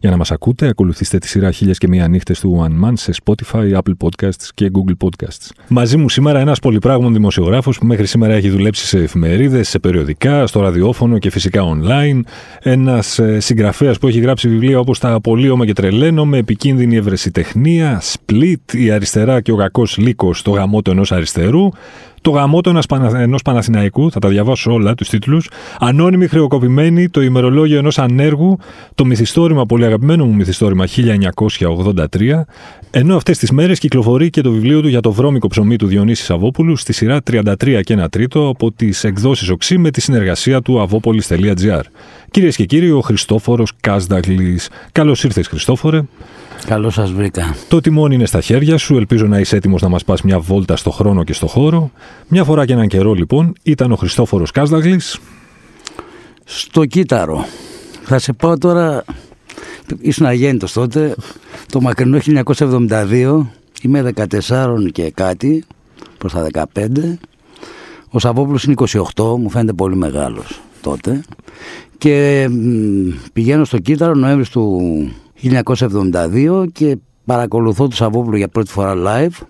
Για 0.00 0.10
να 0.10 0.16
μας 0.16 0.30
ακούτε, 0.30 0.68
ακολουθήστε 0.68 1.18
τη 1.18 1.28
σειρά 1.28 1.50
χίλιες 1.50 1.78
και 1.78 1.88
μία 1.88 2.08
νύχτες 2.08 2.40
του 2.40 2.66
One 2.66 2.84
Man 2.84 2.92
σε 2.94 3.12
Spotify, 3.24 3.72
Apple 3.72 3.92
Podcasts 4.04 4.48
και 4.54 4.70
Google 4.72 5.06
Podcasts. 5.06 5.50
Μαζί 5.68 5.96
μου 5.96 6.08
σήμερα 6.08 6.38
ένας 6.38 6.58
πολυπράγμων 6.58 7.12
δημοσιογράφος 7.12 7.78
που 7.78 7.86
μέχρι 7.86 8.06
σήμερα 8.06 8.34
έχει 8.34 8.50
δουλέψει 8.50 8.86
σε 8.86 8.98
εφημερίδες, 8.98 9.68
σε 9.68 9.78
περιοδικά, 9.78 10.46
στο 10.46 10.60
ραδιόφωνο 10.60 11.18
και 11.18 11.30
φυσικά 11.30 11.62
online. 11.64 12.20
Ένας 12.62 13.18
ε, 13.18 13.40
συγγραφέας 13.40 13.98
που 13.98 14.08
έχει 14.08 14.20
γράψει 14.20 14.48
βιβλία 14.48 14.78
όπως 14.78 14.98
Τα 14.98 15.12
Απολύωμα 15.12 15.66
και 15.66 15.72
Τρελαίνομαι, 15.72 16.38
Επικίνδυνη 16.38 16.96
Ευρεσιτεχνία, 16.96 18.02
Split, 18.02 18.72
Η 18.72 18.90
Αριστερά 18.90 19.40
και 19.40 19.52
ο 19.52 19.56
Κακός 19.56 19.96
Λύκος, 19.96 20.42
Το 20.42 20.50
γαμότο 20.50 20.90
ενός 20.90 21.12
αριστερού, 21.12 21.68
το 22.26 22.32
γαμότο 22.32 22.80
ενός 23.16 23.42
Παναθηναϊκού, 23.42 24.10
θα 24.10 24.18
τα 24.18 24.28
διαβάσω 24.28 24.72
όλα 24.72 24.94
τους 24.94 25.08
τίτλους. 25.08 25.50
Ανώνυμη 25.78 26.26
χρεοκοπημένη, 26.26 27.08
το 27.08 27.22
ημερολόγιο 27.22 27.78
ενός 27.78 27.98
ανέργου, 27.98 28.58
το 28.94 29.04
μυθιστόρημα, 29.04 29.66
πολύ 29.66 29.84
αγαπημένο 29.84 30.24
μου 30.24 30.34
μυθιστόρημα 30.34 30.86
1983. 30.86 32.46
Ενώ 32.90 33.16
αυτές 33.16 33.38
τις 33.38 33.50
μέρες 33.50 33.78
κυκλοφορεί 33.78 34.30
και 34.30 34.40
το 34.40 34.50
βιβλίο 34.50 34.80
του 34.80 34.88
για 34.88 35.00
το 35.00 35.12
βρώμικο 35.12 35.48
ψωμί 35.48 35.76
του 35.76 35.86
Διονύσης 35.86 36.24
Σαββόπουλου 36.24 36.76
στη 36.76 36.92
σειρά 36.92 37.20
33 37.30 37.80
και 37.82 37.98
1 38.02 38.06
τρίτο 38.10 38.48
από 38.48 38.72
τις 38.72 39.04
εκδόσεις 39.04 39.50
Οξύ 39.50 39.78
με 39.78 39.90
τη 39.90 40.00
συνεργασία 40.00 40.62
του 40.62 40.80
αβόπολη.gr. 40.80 41.82
Κυρίες 42.30 42.56
και 42.56 42.64
κύριοι, 42.64 42.90
ο 42.90 43.00
Χριστόφορος 43.00 43.72
Κάσδαγλης. 43.80 44.70
Καλώς 44.92 45.24
ήρθες, 45.24 45.46
Χριστόφορε. 45.46 46.02
Καλώς 46.66 46.94
σας 46.94 47.12
βρήκα. 47.12 47.56
Το 47.68 47.80
τιμόνι 47.80 48.14
είναι 48.14 48.26
στα 48.26 48.40
χέρια 48.40 48.78
σου. 48.78 48.96
Ελπίζω 48.96 49.26
να 49.26 49.38
είσαι 49.38 49.56
έτοιμος 49.56 49.82
να 49.82 49.88
μας 49.88 50.04
πας 50.04 50.22
μια 50.22 50.38
βόλτα 50.38 50.76
στο 50.76 50.90
χρόνο 50.90 51.24
και 51.24 51.32
στο 51.32 51.46
χώρο. 51.46 51.90
Μια 52.28 52.44
φορά 52.44 52.66
και 52.66 52.72
έναν 52.72 52.88
καιρό, 52.88 53.12
λοιπόν, 53.12 53.52
ήταν 53.62 53.92
ο 53.92 53.96
Χριστόφορος 53.96 54.50
Κάσδαγλης. 54.50 55.18
Στο 56.44 56.84
κύτταρο. 56.84 57.46
Θα 58.02 58.18
σε 58.18 58.32
πω 58.32 58.58
τώρα. 58.58 59.04
Ήσουν 60.00 60.26
αγέννητο 60.26 60.72
τότε. 60.72 61.14
Το 61.72 61.80
μακρινό 61.80 62.18
1972. 62.18 63.46
Είμαι 63.82 64.02
14 64.02 64.90
και 64.92 65.10
κάτι. 65.10 65.64
Προς 66.18 66.32
τα 66.32 66.42
15. 66.42 67.18
Ο 68.10 68.18
Σαββόπουλος 68.18 68.64
είναι 68.64 68.74
28. 69.14 69.36
Μου 69.38 69.50
φαίνεται 69.50 69.72
πολύ 69.72 69.96
μεγάλος 69.96 70.60
τότε. 70.80 71.20
Και 71.98 72.48
πηγαίνω 73.32 73.64
στο 73.64 73.78
κύτταρο 73.78 74.14
Νοέμβρης 74.14 74.48
του 74.48 74.80
1972 75.42 76.66
και 76.72 76.96
παρακολουθώ 77.24 77.88
το 77.88 77.96
Σαββόπουλο 77.96 78.36
για 78.36 78.48
πρώτη 78.48 78.70
φορά 78.70 78.94
live. 78.96 79.44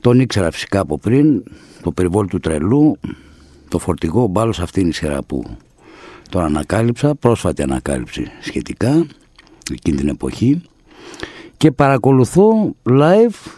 Τον 0.00 0.20
ήξερα 0.20 0.50
φυσικά 0.50 0.80
από 0.80 0.98
πριν, 0.98 1.42
το 1.82 1.92
περιβόλι 1.92 2.28
του 2.28 2.40
τρελού, 2.40 2.96
το 3.68 3.78
φορτηγό, 3.78 4.26
μπάλος 4.26 4.60
αυτή 4.60 4.80
είναι 4.80 4.88
η 4.88 4.92
σειρά 4.92 5.22
που 5.22 5.44
τον 6.30 6.42
ανακάλυψα, 6.42 7.14
πρόσφατη 7.14 7.62
ανακάλυψη 7.62 8.26
σχετικά, 8.40 9.06
εκείνη 9.72 9.96
την 9.96 10.08
εποχή. 10.08 10.62
Και 11.56 11.70
παρακολουθώ 11.70 12.74
live 12.90 13.52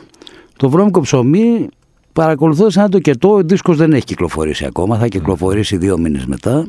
το 0.56 0.68
βρώμικο 0.68 1.00
ψωμί, 1.00 1.68
παρακολουθώ 2.12 2.70
σαν 2.70 2.90
το 2.90 2.98
κετό, 2.98 3.32
ο 3.32 3.42
δίσκος 3.42 3.76
δεν 3.76 3.92
έχει 3.92 4.04
κυκλοφορήσει 4.04 4.64
ακόμα, 4.64 4.98
θα 4.98 5.06
κυκλοφορήσει 5.06 5.76
δύο 5.76 5.98
μήνες 5.98 6.26
μετά 6.26 6.66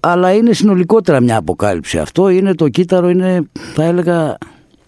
αλλά 0.00 0.32
είναι 0.32 0.52
συνολικότερα 0.52 1.20
μια 1.20 1.36
αποκάλυψη 1.36 1.98
αυτό. 1.98 2.28
Είναι 2.28 2.54
το 2.54 2.68
κύτταρο, 2.68 3.08
είναι 3.08 3.42
θα 3.52 3.84
έλεγα 3.84 4.38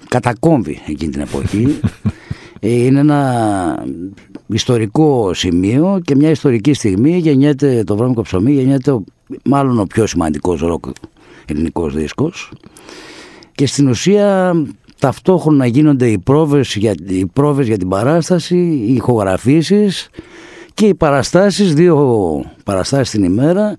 κατακόμβη 0.08 0.80
εκείνη 0.86 1.12
την 1.12 1.20
εποχή. 1.20 1.66
Ε, 2.64 2.84
είναι 2.84 3.00
ένα 3.00 3.84
ιστορικό 4.46 5.34
σημείο 5.34 6.00
και 6.04 6.16
μια 6.16 6.30
ιστορική 6.30 6.72
στιγμή 6.72 7.18
γεννιέται 7.18 7.84
το 7.84 7.96
βρώμικο 7.96 8.22
ψωμί, 8.22 8.52
γεννιέται 8.52 8.98
μάλλον 9.44 9.78
ο 9.78 9.84
πιο 9.84 10.06
σημαντικός 10.06 10.60
ροκ 10.60 10.84
ελληνικός 11.46 11.94
δίσκος 11.94 12.52
και 13.54 13.66
στην 13.66 13.88
ουσία 13.88 14.54
ταυτόχρονα 14.98 15.66
γίνονται 15.66 16.06
οι 16.06 16.18
πρόβες 16.18 16.74
για, 16.74 16.94
οι 17.08 17.26
πρόβες 17.26 17.66
για 17.66 17.78
την 17.78 17.88
παράσταση, 17.88 18.56
οι 18.56 18.94
ηχογραφήσεις 18.94 20.08
και 20.74 20.86
οι 20.86 20.94
παραστάσεις, 20.94 21.74
δύο 21.74 22.44
παραστάσεις 22.64 23.10
την 23.10 23.24
ημέρα 23.24 23.78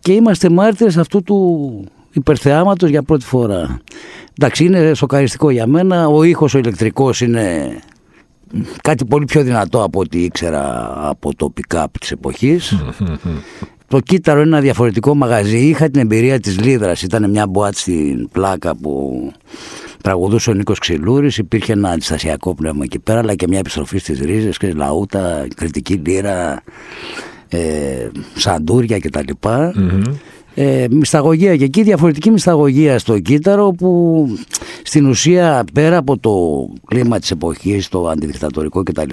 και 0.00 0.12
είμαστε 0.12 0.48
μάρτυρες 0.50 0.96
αυτού 0.96 1.22
του 1.22 1.84
υπερθεάματος 2.12 2.90
για 2.90 3.02
πρώτη 3.02 3.24
φορά. 3.24 3.80
Εντάξει, 4.38 4.64
είναι 4.64 4.94
σοκαριστικό 4.94 5.50
για 5.50 5.66
μένα. 5.66 6.06
Ο 6.06 6.22
ήχος 6.22 6.54
ο 6.54 6.58
ηλεκτρικός 6.58 7.20
είναι 7.20 7.76
κάτι 8.82 9.04
πολύ 9.04 9.24
πιο 9.24 9.42
δυνατό 9.42 9.82
από 9.82 10.00
ό,τι 10.00 10.22
ήξερα 10.24 10.92
από 11.08 11.34
το 11.34 11.52
pick-up 11.56 11.84
της 12.00 12.10
εποχής. 12.10 12.76
το 13.88 14.00
κύτταρο 14.00 14.40
είναι 14.40 14.48
ένα 14.48 14.60
διαφορετικό 14.60 15.14
μαγαζί. 15.14 15.58
Είχα 15.58 15.90
την 15.90 16.00
εμπειρία 16.00 16.40
της 16.40 16.60
Λίδρας. 16.60 17.02
Ήταν 17.02 17.30
μια 17.30 17.46
μποάτ 17.46 17.76
στην 17.76 18.28
πλάκα 18.28 18.76
που 18.76 19.32
τραγουδούσε 20.02 20.50
ο 20.50 20.54
Νίκος 20.54 20.78
Ξυλούρης. 20.78 21.38
Υπήρχε 21.38 21.72
ένα 21.72 21.90
αντιστασιακό 21.90 22.54
πνεύμα 22.54 22.84
εκεί 22.84 22.98
πέρα, 22.98 23.18
αλλά 23.18 23.34
και 23.34 23.46
μια 23.48 23.58
επιστροφή 23.58 23.98
στις 23.98 24.20
ρίζες, 24.20 24.56
και 24.56 24.72
λαούτα, 24.72 25.46
κριτική 25.56 25.94
λύρα 25.94 26.62
ε, 27.52 28.10
σαντούρια 28.34 28.98
κτλ. 28.98 29.32
Mm-hmm. 29.42 30.02
Ε, 30.54 30.86
μυσταγωγία 30.90 31.56
και 31.56 31.64
εκεί 31.64 31.82
διαφορετική 31.82 32.30
μυσταγωγία 32.30 32.98
στο 32.98 33.18
κύτταρο 33.18 33.70
που 33.70 34.26
στην 34.82 35.06
ουσία 35.06 35.64
πέρα 35.72 35.96
από 35.96 36.18
το 36.18 36.32
κλίμα 36.86 37.18
της 37.18 37.30
εποχής, 37.30 37.88
το 37.88 38.08
αντιδικτατορικό 38.08 38.82
κτλ 38.82 39.10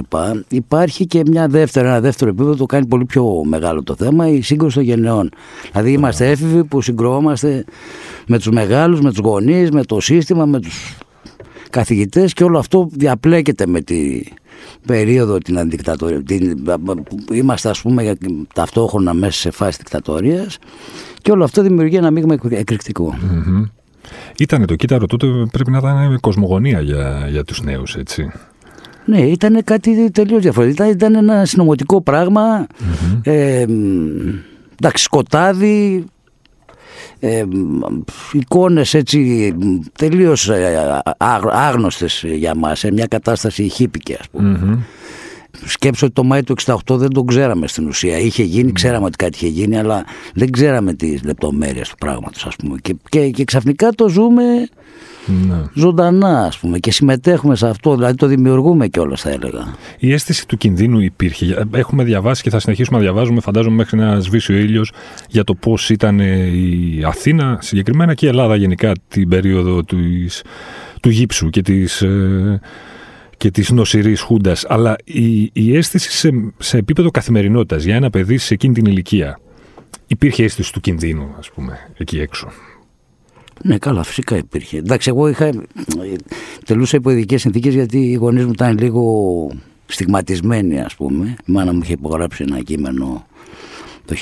υπάρχει 0.47 1.05
και 1.05 1.21
μια 1.25 1.47
δεύτερη, 1.47 1.87
ένα 1.87 1.99
δεύτερο 1.99 2.29
επίπεδο 2.29 2.55
το 2.55 2.65
κάνει 2.65 2.85
πολύ 2.85 3.05
πιο 3.05 3.43
μεγάλο 3.45 3.83
το 3.83 3.95
θέμα 3.95 4.27
η 4.27 4.41
σύγκρουση 4.41 4.75
των 4.75 4.83
γενεών 4.83 5.29
δηλαδή 5.71 5.91
είμαστε 5.91 6.29
έφηβοι 6.29 6.63
που 6.63 6.81
συγκρουόμαστε 6.81 7.65
με 8.27 8.37
τους 8.37 8.49
μεγάλους, 8.49 9.01
με 9.01 9.09
τους 9.09 9.19
γονείς, 9.19 9.71
με 9.71 9.83
το 9.83 9.99
σύστημα, 9.99 10.45
με 10.45 10.59
τους 10.59 10.97
καθηγητές 11.69 12.33
και 12.33 12.43
όλο 12.43 12.57
αυτό 12.59 12.89
διαπλέκεται 12.91 13.67
με 13.67 13.81
τη 13.81 14.21
περίοδο 14.85 15.37
την 15.37 15.59
αντικτατορία. 15.59 16.23
Την, 16.23 16.67
είμαστε 17.31 17.69
ας 17.69 17.81
πούμε 17.81 18.15
ταυτόχρονα 18.53 19.13
μέσα 19.13 19.39
σε 19.39 19.51
φάση 19.51 19.77
δικτατορίας 19.77 20.57
και 21.21 21.31
όλο 21.31 21.43
αυτό 21.43 21.61
δημιουργεί 21.61 21.95
ένα 21.95 22.11
μείγμα 22.11 22.37
εκρηκτικό. 22.49 23.13
Mm-hmm. 23.21 23.69
Ήταν 24.37 24.65
το 24.65 24.75
κύτταρο 24.75 25.05
τότε 25.05 25.27
πρέπει 25.51 25.71
να 25.71 25.77
ήταν 25.77 26.19
κοσμογονία 26.19 26.81
για, 26.81 27.27
για 27.29 27.43
τους 27.43 27.61
νέους 27.61 27.95
έτσι. 27.95 28.31
Ναι, 29.05 29.21
ήταν 29.21 29.63
κάτι 29.63 30.11
τελείως 30.11 30.41
διαφορετικό. 30.41 30.83
Ήταν, 30.83 30.95
ήταν 30.95 31.15
ένα 31.15 31.45
συνωμοτικό 31.45 32.01
πράγμα. 32.01 32.67
Mm-hmm. 32.67 33.19
Ε, 33.23 33.65
εντάξει, 34.79 35.03
σκοτάδι, 35.03 36.05
ε, 37.19 37.43
εικόνες 38.33 38.93
έτσι 38.93 39.53
τελείως 39.97 40.49
ε, 40.49 41.01
άγνωστες 41.49 42.23
για 42.27 42.55
μας, 42.55 42.79
σε 42.79 42.91
μια 42.91 43.05
κατάσταση 43.05 43.67
χύπηκε 43.67 44.17
ας 44.19 44.29
πούμε. 44.29 44.59
Mm-hmm. 44.63 44.77
Σκέψω 45.65 46.05
ότι 46.05 46.15
το 46.15 46.23
Μάη 46.23 46.43
του 46.43 46.55
68 46.65 46.75
δεν 46.87 47.09
τον 47.09 47.25
ξέραμε 47.25 47.67
στην 47.67 47.87
ουσία. 47.87 48.17
Είχε 48.17 48.43
γίνει, 48.43 48.71
ξέραμε 48.71 49.05
ότι 49.05 49.15
κάτι 49.15 49.35
είχε 49.35 49.47
γίνει, 49.47 49.77
αλλά 49.77 50.05
δεν 50.33 50.51
ξέραμε 50.51 50.93
τις 50.93 51.23
λεπτομέρειες 51.23 51.89
του 51.89 51.95
πράγματος 51.97 52.45
ας 52.45 52.55
πούμε. 52.55 52.77
Και, 52.81 52.95
και, 53.09 53.29
και 53.29 53.43
ξαφνικά 53.43 53.89
το 53.89 54.09
ζούμε 54.09 54.43
ναι. 55.47 55.63
ζωντανά 55.73 56.45
ας 56.45 56.57
πούμε 56.57 56.79
και 56.79 56.91
συμμετέχουμε 56.91 57.55
σε 57.55 57.67
αυτό, 57.67 57.95
δηλαδή 57.95 58.15
το 58.15 58.27
δημιουργούμε 58.27 58.87
κιόλας 58.87 59.21
θα 59.21 59.29
έλεγα. 59.29 59.75
Η 59.99 60.13
αίσθηση 60.13 60.47
του 60.47 60.57
κινδύνου 60.57 60.99
υπήρχε. 60.99 61.67
Έχουμε 61.71 62.03
διαβάσει 62.03 62.43
και 62.43 62.49
θα 62.49 62.59
συνεχίσουμε 62.59 62.97
να 62.97 63.03
διαβάζουμε 63.03 63.41
φαντάζομαι 63.41 63.75
μέχρι 63.75 63.97
να 63.97 64.19
σβήσει 64.19 64.53
ο 64.53 64.55
ήλιος 64.55 64.91
για 65.29 65.43
το 65.43 65.55
πώς 65.55 65.89
ήταν 65.89 66.19
η 66.19 67.01
Αθήνα 67.05 67.57
συγκεκριμένα 67.61 68.13
και 68.13 68.25
η 68.25 68.29
Ελλάδα 68.29 68.55
γενικά 68.55 68.91
την 69.07 69.29
περίοδο 69.29 69.83
της, 69.83 70.43
του 71.01 71.09
γύψου 71.09 71.49
και 71.49 71.61
της... 71.61 72.01
Ε, 72.01 72.59
και 73.39 73.51
της 73.51 73.69
νοσηρής 73.69 74.21
χούντας, 74.21 74.65
αλλά 74.67 74.95
η, 75.03 75.49
η 75.53 75.75
αίσθηση 75.77 76.11
σε, 76.11 76.29
σε 76.57 76.77
επίπεδο 76.77 77.11
καθημερινότητας 77.11 77.83
για 77.83 77.95
ένα 77.95 78.09
παιδί 78.09 78.37
σε 78.37 78.53
εκείνη 78.53 78.73
την 78.73 78.85
ηλικία, 78.85 79.39
υπήρχε 80.07 80.43
αίσθηση 80.43 80.73
του 80.73 80.79
κινδύνου, 80.79 81.29
ας 81.37 81.49
πούμε, 81.49 81.77
εκεί 81.97 82.19
έξω; 82.19 82.51
Ναι, 83.63 83.77
καλά, 83.77 84.03
φυσικά 84.03 84.37
υπήρχε. 84.37 84.77
Εντάξει, 84.77 85.09
εγώ 85.09 85.27
είχα, 85.27 85.51
τελούσα 86.65 86.97
υπό 86.97 87.09
ειδικές 87.09 87.41
συνθήκες 87.41 87.73
γιατί 87.73 87.97
οι 87.97 88.13
γονείς 88.13 88.45
μου 88.45 88.51
ήταν 88.51 88.77
λίγο 88.77 89.03
στιγματισμένοι, 89.85 90.81
ας 90.81 90.95
πούμε. 90.95 91.35
Η 91.47 91.51
μάνα 91.51 91.73
μου 91.73 91.79
είχε 91.83 91.93
υπογράψει 91.93 92.43
ένα 92.47 92.61
κείμενο 92.61 93.25
το 94.05 94.15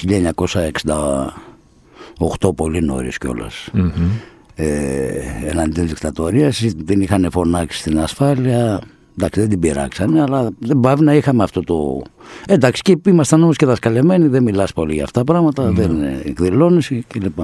1968, 2.49 2.55
πολύ 2.55 2.81
νωρίς 2.81 3.17
κιόλας. 3.17 3.69
Mm-hmm. 3.73 4.09
Ε, 4.55 5.21
εναντίον 5.49 5.85
της 5.85 5.93
δικτατορίας. 5.93 6.63
Την 6.85 7.01
είχαν 7.01 7.27
φωνάξει 7.31 7.79
στην 7.79 7.99
ασφάλεια. 7.99 8.81
Εντάξει, 9.17 9.39
δεν 9.39 9.49
την 9.49 9.59
πειράξανε, 9.59 10.21
αλλά 10.21 10.49
δεν 10.59 10.79
πάβει 10.79 11.03
να 11.03 11.13
είχαμε 11.13 11.43
αυτό 11.43 11.61
το. 11.61 12.01
Εντάξει, 12.47 12.81
και 12.81 12.97
ήμασταν 13.07 13.43
όμως 13.43 13.55
και 13.55 13.65
δασκαλεμένοι, 13.65 14.27
δεν 14.27 14.43
μιλάς 14.43 14.73
πολύ 14.73 14.93
για 14.93 15.03
αυτά 15.03 15.23
τα 15.23 15.25
πράγματα, 15.25 15.69
mm-hmm. 15.69 15.73
δεν 15.73 16.03
εκδηλώνει 16.23 16.81
κλπ. 17.07 17.39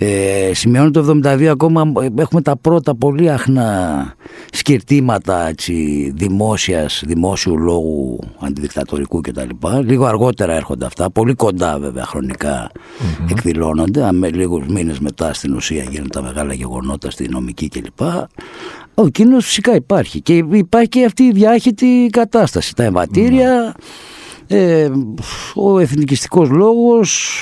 Ε, 0.00 0.50
σημειώνει 0.54 0.90
το 0.90 1.20
72 1.24 1.44
ακόμα 1.44 1.92
έχουμε 2.18 2.42
τα 2.42 2.56
πρώτα 2.56 2.94
πολύ 2.94 3.30
αχνά 3.30 4.14
σκυρτήματα 4.52 5.48
έτσι, 5.48 5.74
δημόσιας, 6.16 7.02
δημόσιου 7.06 7.58
λόγου 7.58 8.18
αντιδικτατορικού 8.38 9.20
κτλ. 9.20 9.48
Λίγο 9.84 10.04
αργότερα 10.04 10.52
έρχονται 10.54 10.86
αυτά, 10.86 11.10
πολύ 11.10 11.34
κοντά 11.34 11.78
βέβαια 11.78 12.04
χρονικά 12.04 12.70
mm-hmm. 12.72 13.30
εκδηλώνονται. 13.30 14.12
Με 14.12 14.30
λίγους 14.30 14.66
μήνες 14.66 14.98
μετά 14.98 15.32
στην 15.32 15.54
ουσία 15.54 15.82
γίνονται 15.82 16.08
τα 16.08 16.22
μεγάλα 16.22 16.52
γεγονότα 16.52 17.10
στη 17.10 17.28
νομική 17.28 17.68
κλπ. 17.68 18.00
Ο 18.98 19.08
κίνδυνος 19.08 19.44
φυσικά 19.44 19.74
υπάρχει 19.74 20.20
και 20.20 20.44
υπάρχει 20.52 20.88
και 20.88 21.04
αυτή 21.04 21.22
η 21.22 21.30
διάχυτη 21.32 22.08
κατάσταση. 22.12 22.74
Τα 22.74 22.82
εμβατήρια, 22.82 23.74
ε, 24.46 24.88
ο 25.54 25.78
εθνικιστικός 25.78 26.48
λόγος, 26.48 27.40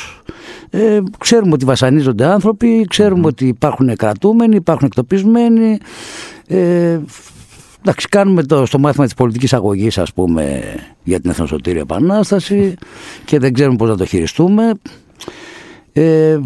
ε, 0.70 0.98
ξέρουμε 1.18 1.52
ότι 1.52 1.64
βασανίζονται 1.64 2.24
άνθρωποι, 2.24 2.86
ξέρουμε 2.88 3.26
ότι 3.26 3.46
υπάρχουν 3.46 3.96
κρατούμενοι, 3.96 4.56
υπάρχουν 4.56 4.86
εκτοπισμένοι. 4.86 5.78
Ε, 6.46 6.98
εντάξει, 7.80 8.08
κάνουμε 8.08 8.42
το, 8.42 8.66
στο 8.66 8.78
μάθημα 8.78 9.04
της 9.04 9.14
πολιτικής 9.14 9.52
αγωγής 9.52 9.98
ας 9.98 10.12
πούμε 10.12 10.62
για 11.02 11.20
την 11.20 11.30
Εθνοσωτήρια 11.30 11.80
Επανάσταση 11.80 12.74
και 13.24 13.38
δεν 13.38 13.52
ξέρουμε 13.52 13.76
πώς 13.76 13.88
να 13.88 13.96
το 13.96 14.04
χειριστούμε. 14.04 14.72
Ε, 15.92 16.38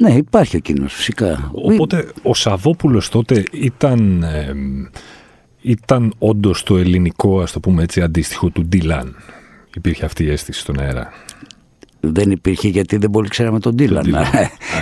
ναι, 0.00 0.12
υπάρχει 0.12 0.56
ο 0.56 0.60
κίνδυνος 0.60 0.94
φυσικά. 0.94 1.50
Οπότε 1.52 2.08
ο 2.22 2.34
Σαββόπουλος 2.34 3.08
τότε 3.08 3.42
ήταν, 3.52 4.22
ε, 4.22 4.54
ήταν 5.60 6.12
όντως 6.18 6.62
το 6.62 6.76
ελληνικό, 6.76 7.40
ας 7.40 7.52
το 7.52 7.60
πούμε 7.60 7.82
έτσι, 7.82 8.02
αντίστοιχο 8.02 8.48
του 8.48 8.66
Ντίλαν. 8.66 9.16
Υπήρχε 9.76 10.04
αυτή 10.04 10.24
η 10.24 10.30
αίσθηση 10.30 10.60
στον 10.60 10.80
αέρα. 10.80 11.12
Δεν 12.00 12.30
υπήρχε 12.30 12.68
γιατί 12.68 12.96
δεν 12.96 13.10
πολύ 13.10 13.28
ξέραμε 13.28 13.60
τον 13.60 13.74
Ντίλαν. 13.74 14.14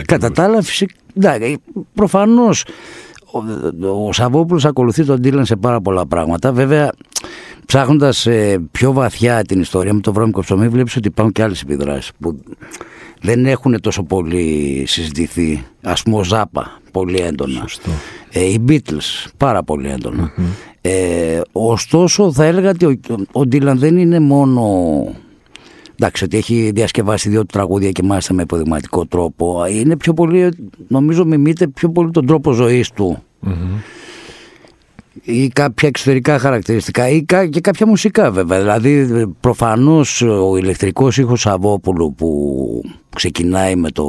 Κατά 0.07 0.31
τα 0.31 0.45
άλλα, 0.45 0.63
φυσικά. 0.63 0.95
Προφανώς 1.95 2.65
ο, 3.83 4.07
ο 4.07 4.13
Σαββόπουλος 4.13 4.65
ακολουθεί 4.65 5.05
τον 5.05 5.21
Ντίλαν 5.21 5.45
σε 5.45 5.57
πάρα 5.57 5.81
πολλά 5.81 6.07
πράγματα. 6.07 6.53
Βέβαια, 6.53 6.93
ψάχνοντας 7.67 8.27
ε, 8.27 8.59
πιο 8.71 8.93
βαθιά 8.93 9.45
την 9.45 9.61
ιστορία 9.61 9.95
με 9.95 10.01
το 10.01 10.13
βρώμικο 10.13 10.41
ψωμί, 10.41 10.69
βλέπεις 10.69 10.97
ότι 10.97 11.09
υπάρχουν 11.09 11.33
και 11.33 11.43
άλλες 11.43 11.61
επιδράσεις 11.63 12.11
που 12.21 12.43
δεν 13.21 13.47
έχουν 13.47 13.81
τόσο 13.81 14.03
πολύ 14.03 14.85
συζητηθεί. 14.87 15.65
Α 15.83 15.93
πούμε, 16.05 16.17
ο 16.17 16.25
Ζάπα, 16.25 16.81
πολύ 16.93 17.19
έντονα. 17.19 17.69
Ε, 18.33 18.45
οι 18.45 18.65
Beatles, 18.69 19.27
πάρα 19.37 19.63
πολύ 19.63 19.95
Ε, 20.81 21.41
ωστόσο, 21.53 22.33
θα 22.33 22.45
έλεγα 22.45 22.71
ότι 22.71 22.85
ο, 22.85 22.99
ο 23.33 23.47
Ντίλαν 23.47 23.79
δεν 23.79 23.97
είναι 23.97 24.21
μόνο 24.21 24.63
Εντάξει, 26.01 26.25
ότι 26.25 26.37
έχει 26.37 26.71
διασκευάσει 26.75 27.29
δύο 27.29 27.47
τραγούδια 27.47 27.91
και 27.91 28.03
μάλιστα 28.03 28.35
με 28.35 28.43
υποδειγματικό 28.43 29.07
τρόπο. 29.07 29.67
Είναι 29.67 29.97
πιο 29.97 30.15
πολύ, 30.15 30.49
νομίζω, 30.89 31.25
μιμείται 31.25 31.67
πιο 31.67 31.91
πολύ 31.91 32.11
τον 32.11 32.27
τρόπο 32.27 32.53
ζωής 32.53 32.91
του. 32.91 33.23
Ή 35.23 35.49
κάποια 35.49 35.89
εξωτερικά 35.89 36.39
χαρακτηριστικά 36.39 37.09
ή 37.09 37.25
και 37.51 37.61
κάποια 37.61 37.87
μουσικά 37.87 38.31
βέβαια. 38.31 38.59
Δηλαδή 38.59 39.27
προφανώς 39.41 40.23
ο 40.23 40.57
ηλεκτρικός 40.57 41.19
ήχος 41.19 41.41
Σαββόπουλου 41.41 42.15
που 42.15 42.83
ξεκινάει 43.19 43.77
με 43.77 43.91
το 43.91 44.05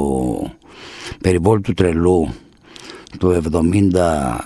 περιβόλι 1.20 1.60
του 1.60 1.72
τρελού 1.72 2.28
το 3.18 3.40
70, 3.52 4.36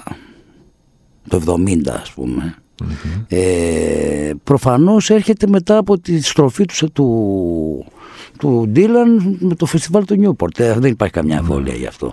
το 1.29 1.43
70 1.47 1.89
ας 1.89 2.13
πούμε 2.13 2.55
Mm-hmm. 2.83 3.25
Ε, 3.29 4.31
προφανώς 4.45 5.11
έρχεται 5.11 5.47
μετά 5.47 5.77
από 5.77 5.99
τη 5.99 6.23
στροφή 6.23 6.65
του, 6.65 6.91
του, 6.93 7.85
του 8.39 8.65
Ντίλαν 8.69 9.37
με 9.41 9.55
το 9.55 9.67
φεστιβάλ 9.67 10.05
του 10.05 10.17
Νιούπορτ. 10.17 10.61
Ε, 10.61 10.75
δεν 10.79 10.91
υπάρχει 10.91 11.15
καμιά 11.15 11.39
αμφιβολία 11.39 11.75
γι' 11.75 11.87
αυτό. 11.87 12.13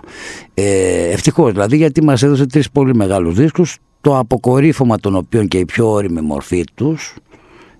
Ε, 0.54 1.10
Ευτυχώς 1.10 1.52
δηλαδή 1.52 1.76
γιατί 1.76 2.02
μας 2.04 2.22
έδωσε 2.22 2.46
τρεις 2.46 2.70
πολύ 2.70 2.94
μεγάλους 2.94 3.34
δίσκους 3.34 3.78
το 4.00 4.18
αποκορύφωμα 4.18 4.98
των 4.98 5.16
οποίων 5.16 5.48
και 5.48 5.58
η 5.58 5.64
πιο 5.64 5.90
ώριμη 5.90 6.20
μορφή 6.20 6.64
τους 6.74 7.16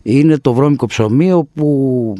είναι 0.02 0.38
το 0.38 0.52
βρώμικο 0.52 0.86
ψωμί 0.86 1.32
όπου 1.32 2.14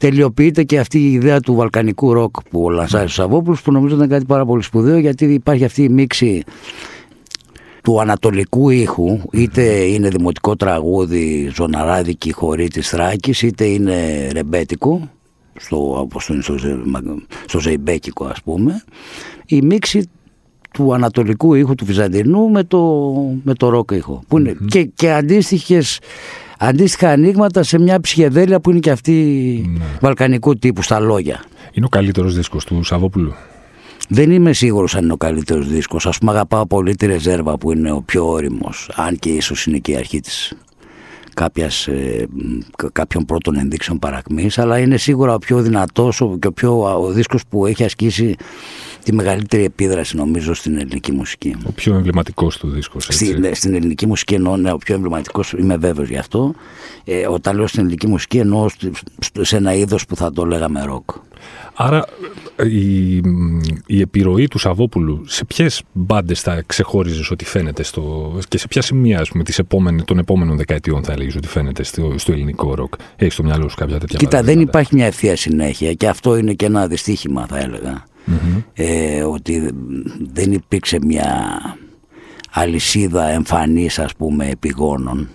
τελειοποιείται 0.00 0.62
και 0.62 0.78
αυτή 0.78 0.98
η 0.98 1.12
ιδέα 1.12 1.40
του 1.40 1.54
βαλκανικού 1.54 2.12
ροκ 2.12 2.36
που 2.50 2.64
λανσάρει 2.64 2.70
ο 2.70 3.12
Σαββόπουλος 3.12 3.62
που 3.62 3.72
νομίζω 3.72 3.94
ήταν 3.94 4.08
κάτι 4.08 4.24
πάρα 4.24 4.44
πολύ 4.46 4.62
σπουδαίο 4.62 4.98
γιατί 4.98 5.24
υπάρχει 5.24 5.64
αυτή 5.64 5.82
η 5.82 5.88
μίξη 5.88 6.42
του 7.82 8.00
ανατολικού 8.00 8.70
ήχου 8.70 9.18
είτε 9.32 9.62
είναι 9.62 10.08
δημοτικό 10.08 10.56
τραγούδι 10.56 11.50
ζωναράδικη 11.54 12.32
χωρί 12.32 12.68
της 12.68 12.88
Θράκης 12.88 13.42
είτε 13.42 13.64
είναι 13.64 14.28
ρεμπέτικο 14.32 15.10
στο, 15.54 16.08
στο, 16.18 16.54
στο 17.46 17.60
ζεϊμπέκικο 17.60 18.24
ας 18.24 18.42
πούμε 18.42 18.84
η 19.46 19.62
μίξη 19.62 20.10
του 20.72 20.94
ανατολικού 20.94 21.54
ήχου 21.54 21.74
του 21.74 21.84
Βυζαντινού 21.84 22.50
με 22.50 22.64
το, 22.64 23.12
με 23.42 23.54
το 23.54 23.68
ροκ 23.68 23.90
ήχο 23.90 24.22
που 24.28 24.38
είναι, 24.38 24.56
και, 24.66 24.84
και 24.84 25.12
αντίστοιχες 25.12 25.98
αντίστοιχα 26.60 27.10
ανοίγματα 27.10 27.62
σε 27.62 27.78
μια 27.78 28.00
ψυχεδέλεια 28.00 28.60
που 28.60 28.70
είναι 28.70 28.78
και 28.78 28.90
αυτή 28.90 29.12
ναι. 29.78 29.84
βαλκανικού 30.00 30.56
τύπου 30.56 30.82
στα 30.82 31.00
λόγια. 31.00 31.44
Είναι 31.72 31.86
ο 31.86 31.88
καλύτερος 31.88 32.34
δίσκος 32.34 32.64
του 32.64 32.82
Σαββόπουλου; 32.82 33.34
Δεν 34.08 34.30
είμαι 34.30 34.52
σίγουρος 34.52 34.94
αν 34.94 35.04
είναι 35.04 35.12
ο 35.12 35.16
καλύτερος 35.16 35.68
δίσκος. 35.68 36.06
Α 36.06 36.10
πούμε, 36.18 36.30
αγαπάω 36.30 36.66
πολύ 36.66 36.94
τη 36.94 37.06
ρεζέρβα 37.06 37.58
που 37.58 37.72
είναι 37.72 37.92
ο 37.92 38.02
πιο 38.02 38.30
όριμος. 38.30 38.90
Αν 38.94 39.18
και 39.18 39.28
ίσως 39.28 39.66
είναι 39.66 39.78
και 39.78 39.92
η 39.92 39.96
αρχή 39.96 40.20
της 40.20 40.52
κάποιας, 41.34 41.86
ε, 41.86 42.26
κάποιων 42.92 43.24
πρώτων 43.24 43.56
ενδείξεων 43.56 43.98
παρακμής 43.98 44.58
αλλά 44.58 44.78
είναι 44.78 44.96
σίγουρα 44.96 45.34
ο 45.34 45.38
πιο 45.38 45.62
δυνατός 45.62 46.22
και 46.38 46.46
ο, 46.46 46.52
πιο, 46.52 47.00
ο 47.02 47.12
δίσκος 47.12 47.42
που 47.48 47.66
έχει 47.66 47.84
ασκήσει 47.84 48.36
τη 49.04 49.12
μεγαλύτερη 49.12 49.64
επίδραση 49.64 50.16
νομίζω 50.16 50.54
στην 50.54 50.76
ελληνική 50.76 51.12
μουσική. 51.12 51.56
Ο 51.64 51.72
πιο 51.72 51.94
εμβληματικός 51.94 52.58
του 52.58 52.68
δίσκος. 52.68 53.06
Στην, 53.10 53.40
ναι, 53.40 53.54
στην 53.54 53.74
ελληνική 53.74 54.06
μουσική 54.06 54.34
εννοώ, 54.34 54.56
ναι, 54.56 54.72
ο 54.72 54.76
πιο 54.76 54.94
εμβληματικός, 54.94 55.52
είμαι 55.52 55.76
βέβαιος 55.76 56.08
γι' 56.08 56.18
αυτό. 56.18 56.54
Ε, 57.04 57.26
όταν 57.26 57.56
λέω 57.56 57.66
στην 57.66 57.80
ελληνική 57.80 58.06
μουσική 58.06 58.38
εννοώ 58.38 58.66
σε 59.40 59.56
ένα 59.56 59.74
είδος 59.74 60.06
που 60.06 60.16
θα 60.16 60.32
το 60.32 60.44
λέγαμε 60.44 60.84
ροκ. 60.84 61.10
Άρα 61.74 62.04
η, 62.64 63.16
η 63.86 64.00
επιρροή 64.00 64.48
του 64.48 64.58
Σαββόπουλου 64.58 65.22
σε 65.26 65.44
ποιες 65.44 65.82
μπάντες 65.92 66.40
θα 66.40 66.62
ξεχώριζες 66.66 67.30
ότι 67.30 67.44
φαίνεται 67.44 67.82
στο, 67.82 68.32
και 68.48 68.58
σε 68.58 68.68
ποια 68.68 68.82
σημεία 68.82 69.26
πούμε, 69.30 69.44
τις 69.44 69.58
επόμενες, 69.58 70.04
των 70.04 70.18
επόμενων 70.18 70.56
δεκαετιών 70.56 71.04
θα 71.04 71.12
έλεγες 71.12 71.36
ότι 71.36 71.48
φαίνεται 71.48 71.82
στο, 71.82 72.14
στο 72.16 72.32
ελληνικό 72.32 72.74
ροκ; 72.74 72.94
Έχεις 73.16 73.34
στο 73.34 73.42
μυαλό 73.42 73.68
σου 73.68 73.76
κάποια 73.76 73.98
τέτοια 73.98 74.18
Κοίτα, 74.18 74.42
δεν 74.42 74.60
υπάρχει 74.60 74.94
μια 74.94 75.06
ευθεία 75.06 75.36
συνέχεια 75.36 75.92
και 75.92 76.08
αυτό 76.08 76.36
είναι 76.36 76.52
και 76.52 76.64
ένα 76.64 76.86
δυστύχημα 76.86 77.46
θα 77.46 77.58
έλεγα. 77.58 78.04
Ε, 78.72 79.22
ότι 79.22 79.70
δεν 80.32 80.52
υπήρξε 80.52 80.98
μια 81.06 81.60
αλυσίδα 82.50 83.28
εμφανής 83.28 83.98
ας 83.98 84.14
πούμε 84.14 84.48
επιγόνων. 84.48 85.28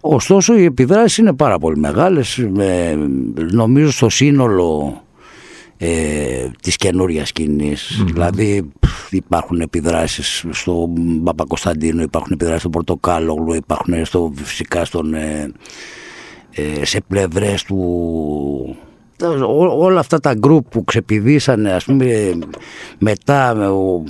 Ωστόσο 0.00 0.56
οι 0.58 0.64
επιδράσεις 0.64 1.18
είναι 1.18 1.32
πάρα 1.32 1.58
πολύ 1.58 1.78
μεγάλες. 1.78 2.38
Ε, 2.58 2.96
νομίζω 3.52 3.90
στο 3.90 4.08
σύνολο 4.08 5.02
ε, 5.76 6.50
της 6.62 6.76
καινούριας 6.76 7.32
Δηλαδή 8.04 8.72
υπάρχουν 9.10 9.60
επιδράσεις 9.60 10.44
στο 10.50 10.92
Παπακοσταντίνο, 11.24 12.02
υπάρχουν 12.02 12.32
επιδράσεις 12.32 12.60
στο 12.60 12.70
Πορτοκάλογλου, 12.70 13.54
υπάρχουν 13.54 14.04
στο, 14.04 14.32
φυσικά 14.34 14.84
στον, 14.84 15.14
ε, 15.14 15.52
ε, 16.50 16.84
σε 16.84 17.00
πλευρές 17.08 17.62
του 17.62 18.76
όλα 19.78 20.00
αυτά 20.00 20.20
τα 20.20 20.34
γκρουπ 20.34 20.68
που 20.68 20.84
ξεπηδήσανε 20.84 21.72
ας 21.72 21.84
πούμε 21.84 22.38
μετά 22.98 23.70
ο, 23.70 24.02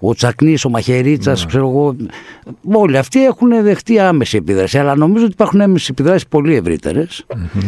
ο 0.00 0.14
Τσακνής, 0.14 0.64
ο 0.64 0.68
Μαχαιρίτσας 0.68 1.40
ναι. 1.40 1.46
ξέρω 1.46 1.68
εγώ 1.68 1.96
όλοι 2.72 2.98
αυτοί 2.98 3.24
έχουν 3.24 3.62
δεχτεί 3.62 3.98
άμεση 3.98 4.36
επίδραση 4.36 4.78
αλλά 4.78 4.96
νομίζω 4.96 5.24
ότι 5.24 5.32
υπάρχουν 5.32 5.60
άμεση 5.60 5.88
επιδράσεις 5.90 6.26
πολύ 6.26 6.78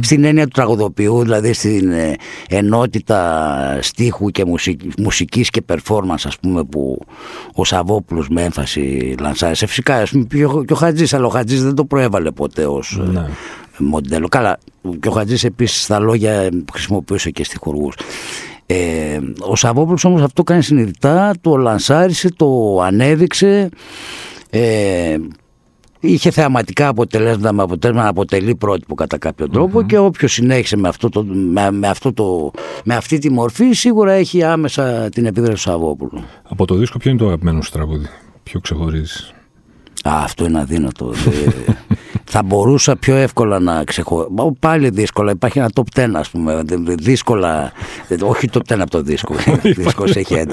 στην 0.00 0.24
έννοια 0.24 0.44
του 0.44 0.50
τραγουδοποιού 0.54 1.22
δηλαδή 1.22 1.52
στην 1.52 1.92
ε, 1.92 2.14
ενότητα 2.48 3.78
στίχου 3.80 4.28
και 4.30 4.44
μουσική, 4.44 4.88
μουσικής 4.98 5.50
και 5.50 5.62
performance 5.68 6.24
ας 6.24 6.38
πούμε 6.38 6.64
που 6.64 6.98
ο 7.54 7.64
Σαββόπουλος 7.64 8.28
με 8.28 8.42
έμφαση 8.42 9.14
λανσάρισε. 9.20 9.66
Φυσικά 9.66 9.96
ας 9.96 10.10
πούμε, 10.10 10.24
και 10.66 10.72
ο, 10.72 10.76
Χατζής 10.76 11.14
αλλά 11.14 11.26
ο 11.26 11.28
Χατζής 11.28 11.62
δεν 11.62 11.74
το 11.74 11.84
προέβαλε 11.84 12.30
ποτέ 12.30 12.66
ως, 12.66 13.00
ναι 13.12 13.26
μοντέλο. 13.78 14.28
Καλά, 14.28 14.58
και 15.00 15.08
ο 15.08 15.10
Χατζής 15.10 15.44
επίσης 15.44 15.82
στα 15.82 15.98
λόγια 15.98 16.48
χρησιμοποιούσε 16.72 17.30
και 17.30 17.44
στιχουργούς. 17.44 17.94
Ε, 18.66 19.18
ο 19.38 19.56
Σαββόπουλος 19.56 20.04
όμως 20.04 20.22
αυτό 20.22 20.42
κάνει 20.42 20.62
συνειδητά, 20.62 21.32
το 21.40 21.56
λανσάρισε, 21.56 22.28
το 22.36 22.80
ανέδειξε, 22.82 23.68
ε, 24.50 25.16
είχε 26.00 26.30
θεαματικά 26.30 26.88
αποτελέσματα 26.88 27.52
με 27.52 27.62
αποτέλεσμα 27.62 28.02
να 28.02 28.08
αποτελεί 28.08 28.56
πρότυπο 28.56 28.94
κατά 28.94 29.18
κάποιο 29.18 29.84
και 29.86 29.98
όποιος 29.98 30.32
συνέχισε 30.32 30.76
με, 30.76 30.88
αυτό 30.88 31.08
το, 31.08 31.24
με, 31.72 31.88
αυτό 31.88 32.12
το, 32.12 32.50
με 32.84 32.94
αυτή 32.94 33.18
τη 33.18 33.30
μορφή 33.30 33.72
σίγουρα 33.72 34.12
έχει 34.12 34.42
άμεσα 34.42 35.08
την 35.08 35.26
επίδραση 35.26 35.54
του 35.54 35.70
Σαββόπουλου. 35.70 36.24
Από 36.48 36.66
το 36.66 36.74
δίσκο 36.74 36.98
ποιο 36.98 37.10
είναι 37.10 37.18
το 37.18 37.26
αγαπημένο 37.26 37.62
σου 37.62 37.70
τραγούδι, 37.70 38.06
ποιο 38.42 38.60
ξεχωρίζεις; 38.60 39.34
Α, 40.04 40.22
αυτό 40.24 40.44
είναι 40.44 40.60
αδύνατο. 40.60 41.12
θα 42.24 42.42
μπορούσα 42.42 42.96
πιο 42.96 43.16
εύκολα 43.16 43.58
να 43.58 43.84
ξεχωρίσω. 43.84 44.54
Πάλι 44.58 44.90
δύσκολα. 44.90 45.30
Υπάρχει 45.30 45.58
ένα 45.58 45.70
top 45.74 46.00
10, 46.00 46.10
ας 46.14 46.30
πούμε. 46.30 46.62
Δύσκολα. 46.98 47.72
Όχι 48.20 48.48
top 48.52 48.74
10 48.74 48.78
από 48.78 48.90
το 48.90 49.02
δίσκο. 49.02 49.34
Ο 49.34 49.58
δίσκος 49.62 50.16
έχει 50.16 50.34
11. 50.34 50.52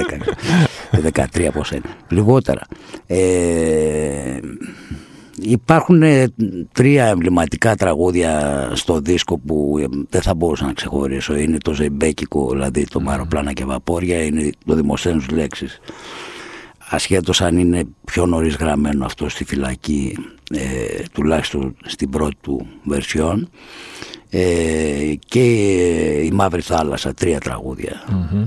13 1.13 1.49
πώ 1.53 1.61
είναι. 1.71 1.95
Λιγότερα. 2.09 2.61
Ε, 3.07 4.39
Υπάρχουν 5.43 6.01
ε, 6.01 6.33
τρία 6.71 7.05
εμβληματικά 7.05 7.75
τραγούδια 7.75 8.71
στο 8.73 8.99
δίσκο 8.99 9.37
που 9.37 9.75
ε, 9.79 9.85
δεν 10.09 10.21
θα 10.21 10.33
μπορούσα 10.35 10.65
να 10.65 10.73
ξεχωρίσω. 10.73 11.35
Είναι 11.35 11.57
το 11.57 11.73
Ζεμπέκικο, 11.73 12.49
δηλαδή 12.49 12.85
το 12.85 12.99
Μαροπλάνα 12.99 13.53
και 13.53 13.65
Βαπόρια, 13.65 14.23
είναι 14.23 14.49
το 14.65 14.75
Δημοσθένους 14.75 15.29
Λέξεις. 15.29 15.79
Ασχέτως 16.89 17.41
αν 17.41 17.57
είναι 17.57 17.83
πιο 18.05 18.25
νωρίς 18.25 18.55
γραμμένο 18.55 19.05
αυτό 19.05 19.29
στη 19.29 19.43
φυλακή, 19.45 20.17
ε, 20.53 21.03
τουλάχιστον 21.11 21.75
στην 21.85 22.09
πρώτη 22.09 22.35
του 22.41 22.67
βερσιόν 22.83 23.49
ε, 24.29 25.13
και 25.27 25.43
η 26.23 26.31
Μαύρη 26.33 26.61
Θάλασσα, 26.61 27.13
τρία 27.13 27.39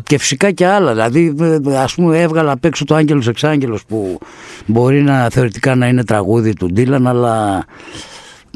Και 0.02 0.18
φυσικά 0.18 0.50
και 0.50 0.66
άλλα, 0.66 0.92
δηλαδή 0.92 1.34
ας 1.76 1.94
πούμε 1.94 2.20
έβγαλα 2.20 2.52
απ' 2.52 2.64
έξω 2.64 2.84
το 2.84 2.94
Άγγελος 2.94 3.28
Εξάγγελος 3.28 3.84
που 3.84 4.18
μπορεί 4.66 5.02
να 5.02 5.28
θεωρητικά 5.30 5.74
να 5.74 5.88
είναι 5.88 6.04
τραγούδι 6.04 6.52
του 6.52 6.66
Ντίλαν 6.66 7.06
αλλά 7.06 7.64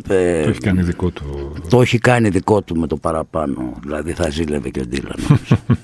ε, 0.09 0.43
το 0.43 0.49
έχει 0.49 0.61
κάνει 0.61 0.83
δικό 0.83 1.11
του. 1.11 1.53
Το 1.69 1.81
έχει 1.81 1.99
κάνει 1.99 2.29
δικό 2.29 2.63
του 2.63 2.77
με 2.77 2.87
το 2.87 2.97
παραπάνω. 2.97 3.73
Δηλαδή 3.83 4.13
θα 4.13 4.31
ζήλευε 4.31 4.69
και 4.69 4.81
ο 4.81 4.87
Ντίλαν. 4.87 5.17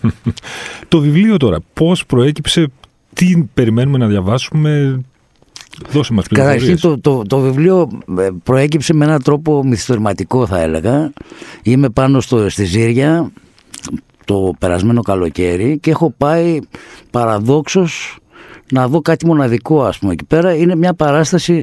το 0.89 1.01
βιβλίο 1.01 1.37
τώρα, 1.37 1.59
πώς 1.73 2.07
προέκυψε, 2.07 2.71
τι 3.13 3.49
περιμένουμε 3.55 3.99
να 3.99 4.07
διαβάσουμε, 4.07 5.01
Δώσε 5.91 6.13
μας 6.13 6.27
Καταρχήν 6.29 6.81
το, 6.81 7.01
το, 7.01 7.23
το 7.23 7.39
βιβλίο 7.39 7.89
ε, 8.19 8.29
προέκυψε 8.43 8.95
με 8.95 9.05
έναν 9.05 9.23
τρόπο 9.23 9.65
μυθιστορηματικό 9.65 10.47
θα 10.47 10.61
έλεγα. 10.61 11.13
Είμαι 11.63 11.89
πάνω 11.89 12.21
στο, 12.21 12.49
στη 12.49 12.65
Ζήρια 12.65 13.31
το 14.25 14.55
περασμένο 14.59 15.03
καλοκαίρι 15.03 15.79
και 15.79 15.91
έχω 15.91 16.15
πάει 16.19 16.59
παραδόξως 17.11 18.19
να 18.73 18.89
δω 18.89 19.01
κάτι 19.01 19.27
μοναδικό 19.27 19.83
ας 19.83 19.99
πούμε 19.99 20.13
εκεί 20.13 20.25
πέρα. 20.25 20.55
Είναι 20.55 20.77
μια 20.77 20.95
παράσταση 20.95 21.63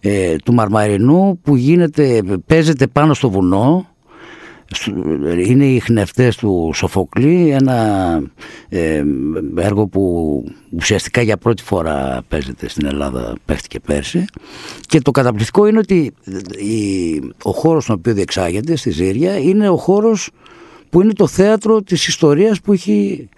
ε, 0.00 0.36
του 0.36 0.54
Μαρμαρινού 0.54 1.38
που 1.42 1.56
γίνεται, 1.56 2.22
παίζεται 2.46 2.86
πάνω 2.86 3.14
στο 3.14 3.30
βουνό 3.30 3.86
είναι 5.46 5.66
οι 5.66 5.78
χνευτές 5.78 6.36
του 6.36 6.70
Σοφοκλή 6.74 7.50
ένα 7.50 8.22
ε, 8.68 9.04
έργο 9.56 9.86
που 9.86 10.44
ουσιαστικά 10.70 11.22
για 11.22 11.36
πρώτη 11.36 11.62
φορά 11.62 12.22
παίζεται 12.28 12.68
στην 12.68 12.86
Ελλάδα 12.86 13.34
παίχτηκε 13.44 13.80
πέρσι. 13.80 14.24
Και 14.80 15.00
το 15.00 15.10
καταπληκτικό 15.10 15.66
είναι 15.66 15.78
ότι 15.78 16.12
η, 16.58 17.14
ο 17.42 17.50
χώρος 17.50 17.82
στον 17.84 17.96
οποίο 17.96 18.14
διεξάγεται 18.14 18.76
στη 18.76 18.90
Ζήρια 18.90 19.38
είναι 19.38 19.68
ο 19.68 19.76
χώρος 19.76 20.30
που 20.90 21.02
είναι 21.02 21.12
το 21.12 21.26
θέατρο 21.26 21.82
της 21.82 22.06
ιστορίας 22.06 22.60
που 22.60 22.72
έχει 22.72 23.28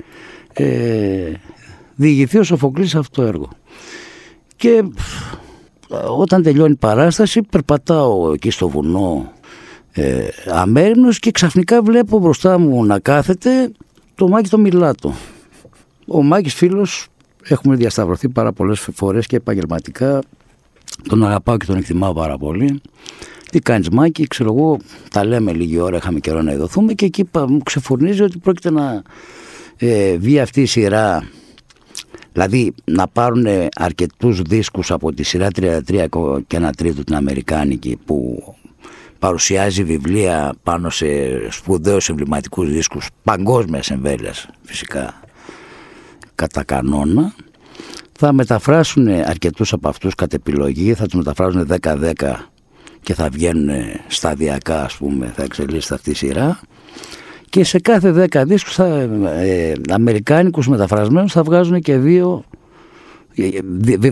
ε, 0.53 1.33
διηγηθεί 1.95 2.39
ο 2.39 2.43
Σοφοκλής 2.43 2.91
σε 2.91 2.99
αυτό 2.99 3.23
το 3.23 3.29
έργο. 3.29 3.49
Και 4.57 4.85
όταν 6.19 6.43
τελειώνει 6.43 6.73
η 6.73 6.77
παράσταση 6.77 7.43
περπατάω 7.43 8.33
εκεί 8.33 8.51
στο 8.51 8.69
βουνό 8.69 9.33
ε, 9.99 10.29
αμέριμνος 10.51 11.19
και 11.19 11.31
ξαφνικά 11.31 11.83
βλέπω 11.83 12.19
μπροστά 12.19 12.59
μου 12.59 12.85
να 12.85 12.99
κάθεται 12.99 13.73
το 14.15 14.29
Μάκη 14.29 14.49
το 14.49 14.59
Μιλάτο. 14.59 15.15
Ο 16.07 16.23
Μάκης 16.23 16.55
φίλος, 16.55 17.07
έχουμε 17.43 17.77
διασταυρωθεί 17.77 18.29
πάρα 18.29 18.53
πολλές 18.53 18.89
φορές 18.95 19.27
και 19.27 19.37
επαγγελματικά, 19.37 20.23
τον 21.09 21.25
αγαπάω 21.25 21.57
και 21.57 21.67
τον 21.67 21.77
εκτιμάω 21.77 22.13
πάρα 22.13 22.39
πολύ. 22.39 22.81
Τι 23.51 23.59
κάνεις 23.59 23.89
Μάκη, 23.89 24.27
ξέρω 24.27 24.55
εγώ, 24.57 24.79
τα 25.11 25.25
λέμε 25.25 25.53
λίγη 25.53 25.79
ώρα, 25.79 25.97
είχαμε 25.97 26.21
καιρό 26.21 26.43
να 26.43 26.53
ειδωθούμε 26.53 26.93
και 26.93 27.05
εκεί 27.05 27.29
μου 27.49 27.59
ξεφουρνίζει 27.59 28.23
ότι 28.23 28.39
πρόκειται 28.39 28.71
να 28.71 29.03
ε, 29.77 30.17
βγει 30.17 30.41
αυτή 30.41 30.63
η 30.63 30.67
σειρά 30.67 31.29
Δηλαδή 32.33 32.75
να 32.85 33.09
πάρουν 33.09 33.47
αρκετούς 33.75 34.43
δίσκους 34.43 34.91
από 34.91 35.13
τη 35.13 35.23
σειρά 35.23 35.49
33 35.57 36.07
και 36.47 36.57
ένα 36.57 36.73
τρίτο 36.73 37.05
την 37.05 37.15
Αμερικάνικη 37.15 37.99
που 38.05 38.43
παρουσιάζει 39.19 39.85
βιβλία 39.85 40.55
πάνω 40.63 40.91
σε 40.91 41.07
σπουδαίους 41.51 42.09
εμβληματικούς 42.09 42.73
δίσκους 42.73 43.09
παγκόσμιας 43.23 43.91
εμβέλειας 43.91 44.49
φυσικά 44.63 45.21
κατά 46.35 46.65
κανόνα. 46.65 47.35
Θα 48.19 48.33
μεταφράσουν 48.33 49.09
αρκετούς 49.09 49.73
από 49.73 49.89
αυτούς 49.89 50.15
κατ' 50.15 50.35
επιλογή 50.35 50.95
θα 50.95 51.05
τους 51.05 51.15
μεταφράσουν 51.15 51.67
10-10 51.67 52.51
και 53.01 53.15
θα 53.15 53.29
βγαίνουν 53.29 53.71
σταδιακά 54.07 54.85
ας 54.85 54.97
πούμε 54.97 55.33
θα 55.37 55.43
εξελίσσεται 55.43 55.95
αυτή 55.95 56.11
η 56.11 56.15
σειρά. 56.15 56.61
Και 57.51 57.65
σε 57.65 57.79
κάθε 57.79 58.13
10 58.13 58.45
δίσκους 58.47 58.75
θα, 58.75 58.87
ε, 59.37 59.73
αμερικάνικους 59.91 60.69
μεταφρασμένους 60.69 61.33
θα 61.33 61.43
βγάζουν 61.43 61.81
και 61.81 61.97
δύο 61.97 62.45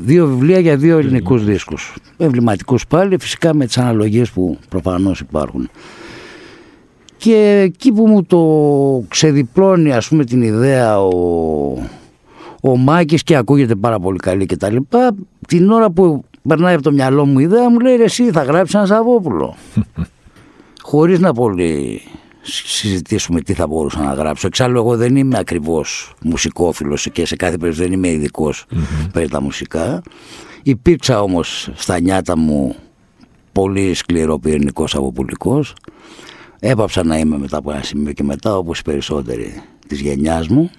δύο 0.01 0.27
βιβλία 0.27 0.59
για 0.59 0.77
δύο 0.77 0.99
ελληνικούς 0.99 1.45
δίσκους. 1.45 1.95
Εμβληματικούς 2.17 2.87
πάλι 2.87 3.17
φυσικά 3.21 3.55
με 3.55 3.67
τις 3.67 3.79
αναλογίες 3.79 4.31
που 4.31 4.59
προφανώς 4.69 5.21
υπάρχουν. 5.21 5.71
Και 7.17 7.61
εκεί 7.65 7.93
που 7.93 8.07
μου 8.07 8.25
το 8.25 8.41
ξεδιπλώνει 9.09 9.93
ας 9.93 10.09
πούμε 10.09 10.25
την 10.25 10.43
ιδέα 10.43 11.01
ο, 11.01 11.89
ο 12.61 12.77
Μάκης 12.77 13.23
και 13.23 13.37
ακούγεται 13.37 13.75
πάρα 13.75 13.99
πολύ 13.99 14.19
καλή 14.19 14.47
και 14.47 14.57
τα 14.57 14.71
λοιπά 14.71 15.15
την 15.49 15.71
ώρα 15.71 15.91
που 15.91 16.25
περνάει 16.49 16.75
από 16.75 16.83
το 16.83 16.93
μυαλό 16.93 17.27
μου 17.27 17.39
η 17.39 17.43
ιδέα 17.43 17.71
μου 17.71 17.79
λέει 17.79 17.95
εσύ 17.95 18.31
θα 18.31 18.43
γράψεις 18.43 18.75
ένα 18.75 18.87
Σαββόπουλο 18.87 19.55
χωρίς 20.83 21.19
να 21.19 21.33
πολύ 21.33 22.01
συζητήσουμε 22.45 23.41
τι 23.41 23.53
θα 23.53 23.67
μπορούσα 23.67 24.03
να 24.03 24.13
γράψω. 24.13 24.47
Εξάλλου 24.47 24.79
εγώ 24.79 24.97
δεν 24.97 25.17
είμαι 25.17 25.39
ακριβώς 25.39 26.15
μουσικόφιλος 26.23 27.09
και 27.13 27.27
σε 27.27 27.37
κάθε 27.37 27.57
περίπτωση 27.57 27.89
δεν 27.89 27.99
είμαι 27.99 28.09
ειδικός 28.09 28.67
mm-hmm. 28.71 29.09
περί 29.13 29.29
τα 29.29 29.41
μουσικά. 29.41 30.03
Υπήρξα 30.63 31.23
όμως 31.23 31.71
στα 31.75 32.01
νιάτα 32.01 32.37
μου 32.37 32.77
πολύ 33.53 33.95
σκληρό 33.95 34.39
πυρηνικός 34.39 34.95
αποπουλικός. 34.95 35.75
Έπαψα 36.61 37.05
να 37.05 37.19
είμαι 37.19 37.39
μετά 37.39 37.57
από 37.57 37.71
ένα 37.71 37.83
σημείο 37.83 38.13
και 38.13 38.23
μετά 38.23 38.57
όπως 38.57 38.79
οι 38.79 38.83
περισσότεροι 38.83 39.63
της 39.89 40.01
γενιάς 40.01 40.49
μου. 40.49 40.71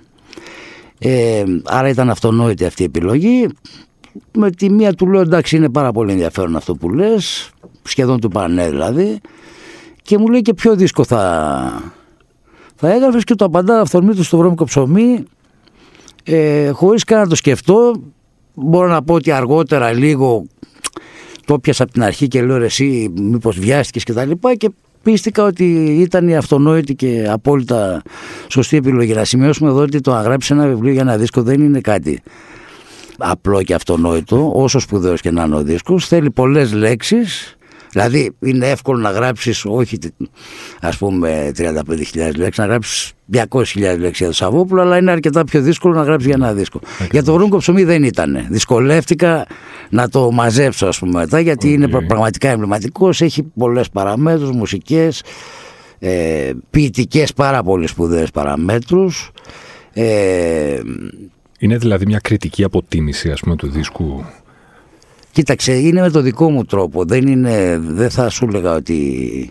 Ε, 1.00 1.44
άρα 1.66 1.90
ήταν 1.90 2.10
αυτονόητη 2.10 2.66
αυτή 2.66 2.82
η 2.82 2.86
επιλογή. 2.86 3.48
Με 4.38 4.52
τη 4.52 4.70
μία 4.70 4.94
του 4.94 5.08
λέω 5.08 5.22
εντάξει 5.22 5.56
είναι 5.56 5.70
πάρα 5.70 5.92
πολύ 5.92 6.12
ενδιαφέρον 6.12 6.56
αυτό 6.56 6.76
που 6.76 6.90
λες, 6.90 7.50
σχεδόν 7.84 8.20
του 8.20 8.30
πανέ 8.30 8.70
δηλαδή 8.70 9.20
και 10.06 10.18
μου 10.18 10.28
λέει 10.28 10.42
και 10.42 10.54
ποιο 10.54 10.76
δίσκο 10.76 11.04
θα, 11.04 11.94
θα 12.76 12.94
έγραφες 12.94 13.24
και 13.24 13.36
το 13.36 13.46
απαντά 13.46 13.80
αυθορμήτω 13.80 14.24
στο 14.24 14.38
βρώμικο 14.38 14.64
ψωμί 14.64 15.24
ε, 16.24 16.70
χωρίς 16.70 17.04
καν 17.04 17.20
να 17.20 17.28
το 17.28 17.36
σκεφτώ 17.36 17.92
μπορώ 18.54 18.88
να 18.88 19.04
πω 19.04 19.14
ότι 19.14 19.32
αργότερα 19.32 19.92
λίγο 19.92 20.46
το 21.46 21.60
πιάσα 21.60 21.84
από 21.84 21.92
την 21.92 22.04
αρχή 22.04 22.28
και 22.28 22.42
λέω 22.42 22.56
εσύ 22.56 23.14
μήπως 23.16 23.60
βιάστηκες 23.60 24.04
και 24.04 24.14
τα 24.14 24.26
λοιπά 24.26 24.56
και 24.56 24.70
πίστηκα 25.04 25.44
ότι 25.44 25.66
ήταν 26.00 26.28
η 26.28 26.38
αυτονόητη 26.38 26.96
και 26.96 27.28
απόλυτα 27.30 28.02
σωστή 28.48 28.78
επιλογή. 28.78 29.14
Να 29.14 29.24
σημειώσουμε 29.24 29.70
εδώ 29.70 29.82
ότι 29.82 30.02
το 30.02 30.12
να 30.12 30.22
γράψεις 30.22 30.52
ένα 30.52 30.68
βιβλίο 30.68 30.92
για 30.92 31.02
ένα 31.02 31.18
δίσκο 31.18 31.42
δεν 31.42 31.62
είναι 31.62 31.82
κάτι 31.82 32.22
απλό 33.18 33.64
και 33.64 33.74
αυτονόητο, 33.74 34.52
όσο 34.56 34.80
σπουδαίος 34.80 35.22
και 35.22 35.32
να 35.32 35.44
είναι 35.44 35.56
ο 35.56 35.64
δίσκος. 35.64 36.08
Θέλει 36.08 36.32
πολλές 36.32 36.74
λέξεις, 36.74 37.56
Δηλαδή 37.96 38.32
είναι 38.40 38.70
εύκολο 38.70 39.00
να 39.00 39.10
γράψεις 39.10 39.66
όχι 39.66 39.98
ας 40.82 40.98
πούμε 40.98 41.52
35.000 41.58 42.36
λέξεις, 42.36 42.58
να 42.58 42.66
γράψεις 42.66 43.14
200.000 43.34 43.98
λέξεις 43.98 44.18
για 44.18 44.28
το 44.28 44.34
Σαββόπουλο, 44.34 44.82
αλλά 44.82 44.98
είναι 44.98 45.12
αρκετά 45.12 45.44
πιο 45.44 45.62
δύσκολο 45.62 45.94
να 45.94 46.04
γράψεις 46.04 46.26
για 46.26 46.36
ένα 46.36 46.54
δίσκο. 46.54 46.80
Για 47.12 47.24
το 47.24 47.36
Ρούνκο 47.36 47.58
ψωμί 47.58 47.84
δεν 47.84 48.04
ήταν. 48.04 48.46
Δυσκολεύτηκα 48.50 49.46
να 49.90 50.10
το 50.10 50.32
μαζέψω 50.32 50.88
ας 50.88 51.00
πούμε 51.00 51.20
μετά, 51.20 51.40
γιατί 51.40 51.74
είναι 51.74 51.88
πραγματικά 51.88 52.50
εμβληματικός, 52.50 53.22
έχει 53.22 53.44
πολλές 53.44 53.90
παραμέτρους, 53.90 54.52
μουσικές, 54.52 55.24
ε, 56.00 56.52
ποιητικές 56.70 57.34
πάρα 57.34 57.64
πολύ 57.64 57.88
σπουδαίες 57.88 58.32
παραμέτρους. 58.32 59.32
Ε, 59.94 60.80
είναι 61.60 61.78
δηλαδή 61.78 62.06
μια 62.06 62.20
κριτική 62.20 62.64
αποτίμηση 62.64 63.32
ας 63.32 63.40
πούμε 63.40 63.56
του 63.56 63.68
δίσκου; 63.68 64.24
Κοίταξε, 65.36 65.74
είναι 65.74 66.02
με 66.02 66.10
το 66.10 66.22
δικό 66.22 66.50
μου 66.50 66.64
τρόπο. 66.66 67.06
Δεν, 67.06 67.28
είναι, 67.28 67.78
δεν 67.82 68.10
θα 68.10 68.30
σου 68.30 68.46
έλεγα 68.50 68.76
ότι... 68.76 69.50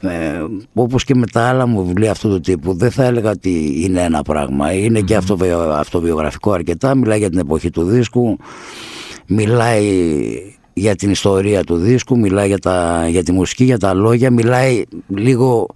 Ε, 0.00 0.44
όπως 0.74 1.04
και 1.04 1.14
με 1.14 1.26
τα 1.26 1.48
άλλα 1.48 1.66
μου 1.66 1.86
βιβλία 1.86 2.10
αυτού 2.10 2.28
του 2.28 2.40
τύπου 2.40 2.76
δεν 2.76 2.90
θα 2.90 3.04
έλεγα 3.04 3.30
ότι 3.30 3.82
είναι 3.82 4.02
ένα 4.02 4.22
πράγμα 4.22 4.72
είναι 4.72 5.00
και 5.00 5.18
αυτοβιογραφικό 5.78 6.52
αρκετά 6.52 6.94
μιλάει 6.94 7.18
για 7.18 7.30
την 7.30 7.38
εποχή 7.38 7.70
του 7.70 7.84
δίσκου 7.84 8.36
μιλάει 9.26 9.84
για 10.72 10.94
την 10.94 11.10
ιστορία 11.10 11.64
του 11.64 11.76
δίσκου 11.76 12.18
μιλάει 12.18 12.46
για, 12.46 12.58
τα, 12.58 13.06
για 13.08 13.22
τη 13.22 13.32
μουσική, 13.32 13.64
για 13.64 13.78
τα 13.78 13.94
λόγια 13.94 14.30
μιλάει 14.30 14.82
λίγο 15.08 15.66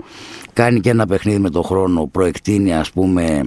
κάνει 0.53 0.81
και 0.81 0.91
ένα 0.91 1.07
παιχνίδι 1.07 1.39
με 1.39 1.51
τον 1.51 1.63
χρόνο 1.63 2.07
προεκτείνει 2.07 2.75
ας 2.75 2.91
πούμε 2.91 3.43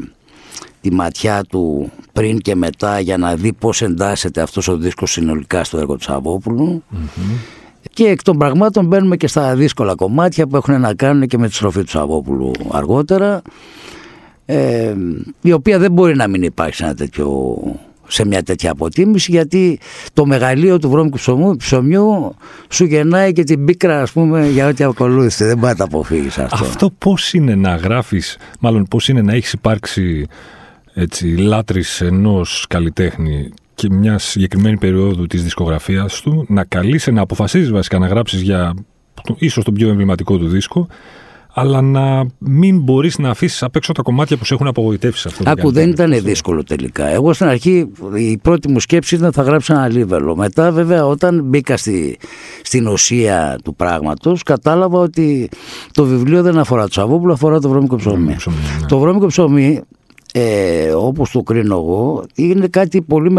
τη 0.81 0.93
ματιά 0.93 1.43
του 1.49 1.91
πριν 2.13 2.39
και 2.39 2.55
μετά 2.55 2.99
για 2.99 3.17
να 3.17 3.35
δει 3.35 3.53
πώς 3.53 3.81
εντάσσεται 3.81 4.41
αυτός 4.41 4.67
ο 4.67 4.77
δίσκος 4.77 5.11
συνολικά 5.11 5.63
στο 5.63 5.77
έργο 5.77 5.95
του 5.95 6.03
σαββοπουλου 6.03 6.83
Και 7.93 8.07
εκ 8.07 8.21
των 8.21 8.37
πραγμάτων 8.37 8.85
μπαίνουμε 8.85 9.17
και 9.17 9.27
στα 9.27 9.55
δύσκολα 9.55 9.95
κομμάτια 9.95 10.47
που 10.47 10.55
έχουν 10.55 10.81
να 10.81 10.93
κάνουν 10.93 11.27
και 11.27 11.37
με 11.37 11.47
τη 11.47 11.53
στροφή 11.53 11.83
του 11.83 11.89
Σαββόπουλου 11.89 12.51
αργότερα 12.71 13.41
ε, 14.45 14.93
η 15.41 15.51
οποία 15.51 15.79
δεν 15.79 15.91
μπορεί 15.91 16.15
να 16.15 16.27
μην 16.27 16.43
υπάρχει 16.43 16.75
σε, 16.75 16.83
ένα 16.83 16.95
τέτοιο, 16.95 17.57
σε 18.07 18.25
μια 18.25 18.43
τέτοια 18.43 18.71
αποτίμηση 18.71 19.31
γιατί 19.31 19.79
το 20.13 20.25
μεγαλείο 20.25 20.79
του 20.79 20.89
βρώμικου 20.89 21.17
ψωμιού, 21.17 21.55
ψωμιού 21.55 22.35
σου 22.69 22.83
γεννάει 22.85 23.31
και 23.31 23.43
την 23.43 23.65
πίκρα 23.65 24.01
ας 24.01 24.11
πούμε 24.11 24.47
για 24.47 24.67
ό,τι 24.67 24.83
ακολούθησε. 24.83 25.45
Δεν 25.45 25.59
πάει 25.59 25.71
να 25.71 25.77
τα 25.77 25.83
αποφύγεις 25.83 26.37
αυτό. 26.37 26.65
Αυτό 26.65 26.89
πώς 26.97 27.33
είναι 27.33 27.55
να 27.55 27.75
γράφεις, 27.75 28.37
μάλλον 28.59 28.85
πώς 28.85 29.07
είναι 29.07 29.21
να 29.21 29.33
έχεις 29.33 29.53
υπάρξει 29.53 30.27
έτσι, 30.93 31.27
λάτρης 31.27 32.01
ενός 32.01 32.65
καλλιτέχνη 32.69 33.53
και 33.75 33.89
μια 33.91 34.17
συγκεκριμένη 34.17 34.77
περίοδου 34.77 35.27
της 35.27 35.43
δισκογραφίας 35.43 36.21
του 36.21 36.45
να 36.47 36.63
καλείσαι 36.63 37.11
να 37.11 37.21
αποφασίζεις 37.21 37.71
βασικά 37.71 37.99
να 37.99 38.07
γράψεις 38.07 38.41
για 38.41 38.73
ίσως 39.35 39.63
τον 39.63 39.73
πιο 39.73 39.89
εμβληματικό 39.89 40.37
του 40.37 40.47
δίσκο 40.47 40.87
αλλά 41.53 41.81
να 41.81 42.25
μην 42.37 42.79
μπορείς 42.79 43.17
να 43.17 43.29
αφήσεις 43.29 43.63
απ' 43.63 43.75
έξω 43.75 43.91
τα 43.91 44.01
κομμάτια 44.01 44.37
που 44.37 44.45
σε 44.45 44.53
έχουν 44.53 44.67
απογοητεύσει 44.67 45.27
αυτό. 45.27 45.43
Άκου, 45.49 45.71
δεν 45.71 45.89
ήταν 45.89 46.21
δύσκολο 46.21 46.63
τελικά. 46.63 47.07
Εγώ 47.07 47.33
στην 47.33 47.47
αρχή 47.47 47.91
η 48.15 48.37
πρώτη 48.37 48.69
μου 48.69 48.79
σκέψη 48.79 49.15
ήταν 49.15 49.31
θα 49.31 49.41
γράψω 49.41 49.73
ένα 49.73 49.87
λίβελο. 49.87 50.35
Μετά, 50.35 50.71
βέβαια, 50.71 51.05
όταν 51.05 51.43
μπήκα 51.43 51.77
στη, 51.77 52.17
στην 52.63 52.87
ουσία 52.87 53.59
του 53.63 53.75
πράγματος, 53.75 54.43
κατάλαβα 54.43 54.99
ότι 54.99 55.49
το 55.91 56.05
βιβλίο 56.05 56.41
δεν 56.41 56.57
αφορά 56.57 56.83
το 56.83 56.93
Σαββόπουλο, 56.93 57.33
αφορά 57.33 57.59
το 57.59 57.69
βρώμικο 57.69 57.95
ψωμί. 57.95 58.25
Ναι. 58.25 58.35
Το 58.87 58.99
βρώμικο 58.99 59.25
ψωμί, 59.25 59.81
ε, 60.33 60.91
όπως 60.91 61.31
το 61.31 61.41
κρίνω 61.41 61.75
εγώ, 61.75 62.23
είναι 62.35 62.67
κάτι 62.67 63.01
πολύ 63.01 63.29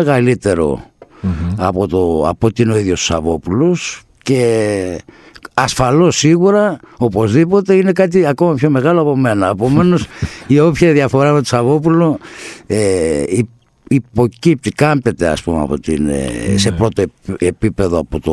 από, 1.56 1.88
το, 1.88 2.28
από 2.28 2.52
την 2.52 2.70
ο 2.70 2.76
ίδιος 2.76 3.04
Σαββόπουλος 3.04 4.02
και 4.22 5.00
ασφαλώς 5.54 6.16
σίγουρα 6.16 6.78
οπωσδήποτε 6.98 7.74
είναι 7.74 7.92
κάτι 7.92 8.26
ακόμα 8.26 8.54
πιο 8.54 8.70
μεγάλο 8.70 9.00
από 9.00 9.16
μένα. 9.16 9.48
Επομένως, 9.48 10.06
η 10.46 10.60
όποια 10.60 10.92
διαφορά 10.92 11.28
με 11.28 11.34
τον 11.34 11.44
Σαββόπουλο 11.44 12.18
ε, 12.66 13.22
υποκύπτει, 13.88 14.70
κάμπτεται 14.70 15.26
ας 15.28 15.42
πούμε 15.42 15.60
από 15.60 15.80
την, 15.80 16.08
ε, 16.08 16.56
σε 16.56 16.70
ναι. 16.70 16.76
πρώτο 16.76 17.02
επίπεδο 17.38 17.98
από 17.98 18.20
το, 18.20 18.32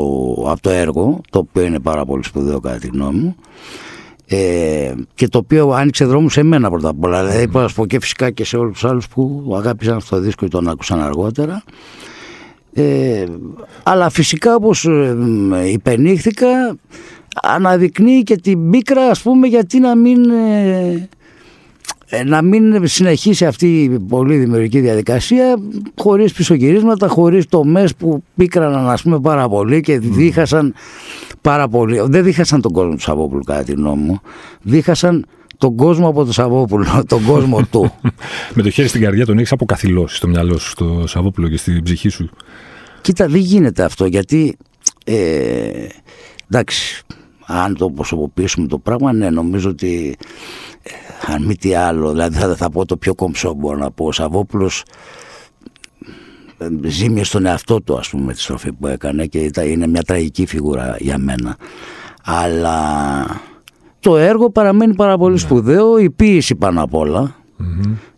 από 0.52 0.62
το 0.62 0.70
έργο 0.70 1.22
το 1.30 1.40
οποίο 1.40 1.64
είναι 1.64 1.80
πάρα 1.80 2.06
πολύ 2.06 2.24
σπουδαίο 2.24 2.60
κατά 2.60 2.78
τη 2.78 2.88
γνώμη 2.88 3.20
μου 3.20 3.36
ε, 4.32 4.94
και 5.16 5.28
το 5.28 5.38
οποίο 5.38 5.70
άνοιξε 5.70 6.06
δρόμους 6.06 6.34
σε 6.34 6.44
μένα 6.44 6.70
πρώτα 6.70 6.90
απ' 6.90 7.04
όλα. 7.04 7.26
Δηλαδή, 7.26 7.48
μπορώ 7.48 7.66
να 7.66 7.72
πω 7.74 7.86
και 7.86 8.00
φυσικά 8.00 8.32
και 8.32 8.46
σε 8.46 8.58
όλους 8.58 8.74
τους 8.74 8.90
άλλους 8.90 9.08
που 9.08 9.54
αγάπησαν 9.58 9.96
αυτό 9.96 10.16
το 10.16 10.22
δίσκο 10.22 10.46
και 10.46 10.52
τον 10.52 10.68
άκουσαν 10.68 11.02
αργότερα. 11.02 11.64
Ε, 12.74 13.26
αλλά 13.84 14.10
φυσικά 14.10 14.56
όπως 14.56 14.86
ε, 14.86 15.16
υπενήχθηκα 15.72 16.78
αναδεικνύει 17.42 18.24
και 18.24 18.36
την 18.36 18.70
πίκρα 18.70 19.10
ας 19.10 19.22
πούμε 19.22 19.48
γιατί 19.48 19.80
να 19.80 19.96
μην 19.96 20.30
ε, 20.30 20.80
ε, 20.80 21.10
να 22.26 22.42
μην 22.42 22.88
συνεχίσει 22.88 23.46
αυτή 23.46 23.84
η 23.84 24.00
πολύ 24.00 24.38
δημιουργική 24.38 24.80
διαδικασία 24.80 25.56
χωρίς 25.98 26.34
πισωγυρίσματα, 26.34 27.08
χωρίς 27.08 27.48
τομές 27.48 27.96
που 27.96 28.24
πίκραναν 28.36 28.90
ας 28.90 29.02
πούμε 29.02 29.20
πάρα 29.20 29.50
πολύ 29.50 29.82
και 29.82 30.00
δίχασαν 30.00 30.74
πάρα 31.42 31.68
πολύ. 31.68 32.02
Δεν 32.06 32.24
δίχασαν 32.24 32.62
τον 32.62 32.72
κόσμο 32.72 32.94
του 32.94 33.02
Σαββόπουλου 33.02 33.44
κατά 33.44 33.64
τη 33.64 33.72
γνώμη 33.72 34.04
μου. 34.04 34.22
Δίχασαν 34.62 35.26
τον 35.58 35.76
κόσμο 35.76 36.08
από 36.08 36.24
τον 36.24 36.34
Σαββόπουλο, 36.34 37.04
τον 37.08 37.26
κόσμο 37.26 37.66
του. 37.72 37.94
Με 38.56 38.62
το 38.62 38.70
χέρι 38.70 38.88
στην 38.88 39.02
καρδιά 39.02 39.26
τον 39.26 39.38
έχεις 39.38 39.52
αποκαθιλώσει 39.52 40.16
στο 40.16 40.28
μυαλό 40.28 40.58
σου, 40.58 40.70
στο 40.70 41.04
Σαββόπουλο 41.08 41.50
και 41.50 41.58
στην 41.58 41.84
ψυχή 41.84 42.10
σου. 42.10 42.30
Κοίτα, 43.02 43.28
δεν 43.28 43.40
γίνεται 43.40 43.84
αυτό 43.84 44.06
γιατί. 44.06 44.58
Ε, 45.06 45.88
εντάξει, 46.50 47.04
αν 47.46 47.76
το 47.76 47.90
προσωποποιήσουμε 47.90 48.68
το 48.68 48.78
πράγμα, 48.78 49.14
ναι, 49.14 49.30
νομίζω 49.30 49.70
ότι 49.70 50.18
ε, 50.18 50.26
αν 51.26 51.44
μη 51.44 51.56
τι 51.56 51.74
άλλο, 51.74 52.12
δηλαδή 52.12 52.38
θα, 52.38 52.56
θα 52.56 52.70
πω 52.70 52.86
το 52.86 52.98
πιο 52.98 53.16
κομψό 53.16 53.54
μπορώ 53.54 53.78
να 53.78 53.92
πω. 53.92 54.06
Ο 54.06 54.12
Σαββόπουλος 54.12 54.84
ε, 56.58 56.68
ζήμιε 56.84 57.24
στον 57.24 57.46
εαυτό 57.46 57.82
του 57.82 57.98
ας 57.98 58.10
πούμε 58.10 58.24
με 58.24 58.34
τη 58.34 58.42
στροφή 58.42 58.72
που 58.72 58.88
έκανε 58.88 59.26
και 59.26 59.52
είναι 59.64 59.88
μια 59.88 60.02
τραγική 60.02 60.46
φιγούρα 60.46 60.96
για 61.00 61.18
μένα. 61.18 61.58
Αλλά 62.24 62.82
το 64.00 64.18
έργο 64.18 64.50
παραμένει 64.50 64.96
πάρα 64.96 65.18
πολύ 65.18 65.34
ναι. 65.34 65.40
σπουδαίο, 65.40 65.98
η 65.98 66.10
ποίηση 66.10 66.56
πάνω 66.56 66.84
απ' 66.84 66.94
όλα. 66.94 67.36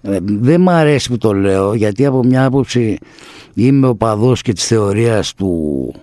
Ε, 0.01 0.17
δεν 0.21 0.61
μ' 0.61 0.69
αρέσει 0.69 1.09
που 1.09 1.17
το 1.17 1.33
λέω 1.33 1.73
γιατί 1.73 2.05
από 2.05 2.23
μια 2.23 2.45
άποψη 2.45 2.97
είμαι 3.53 3.87
ο 3.87 3.95
παδός 3.95 4.41
και 4.41 4.53
της 4.53 4.67
θεωρίας 4.67 5.33
του 5.33 5.93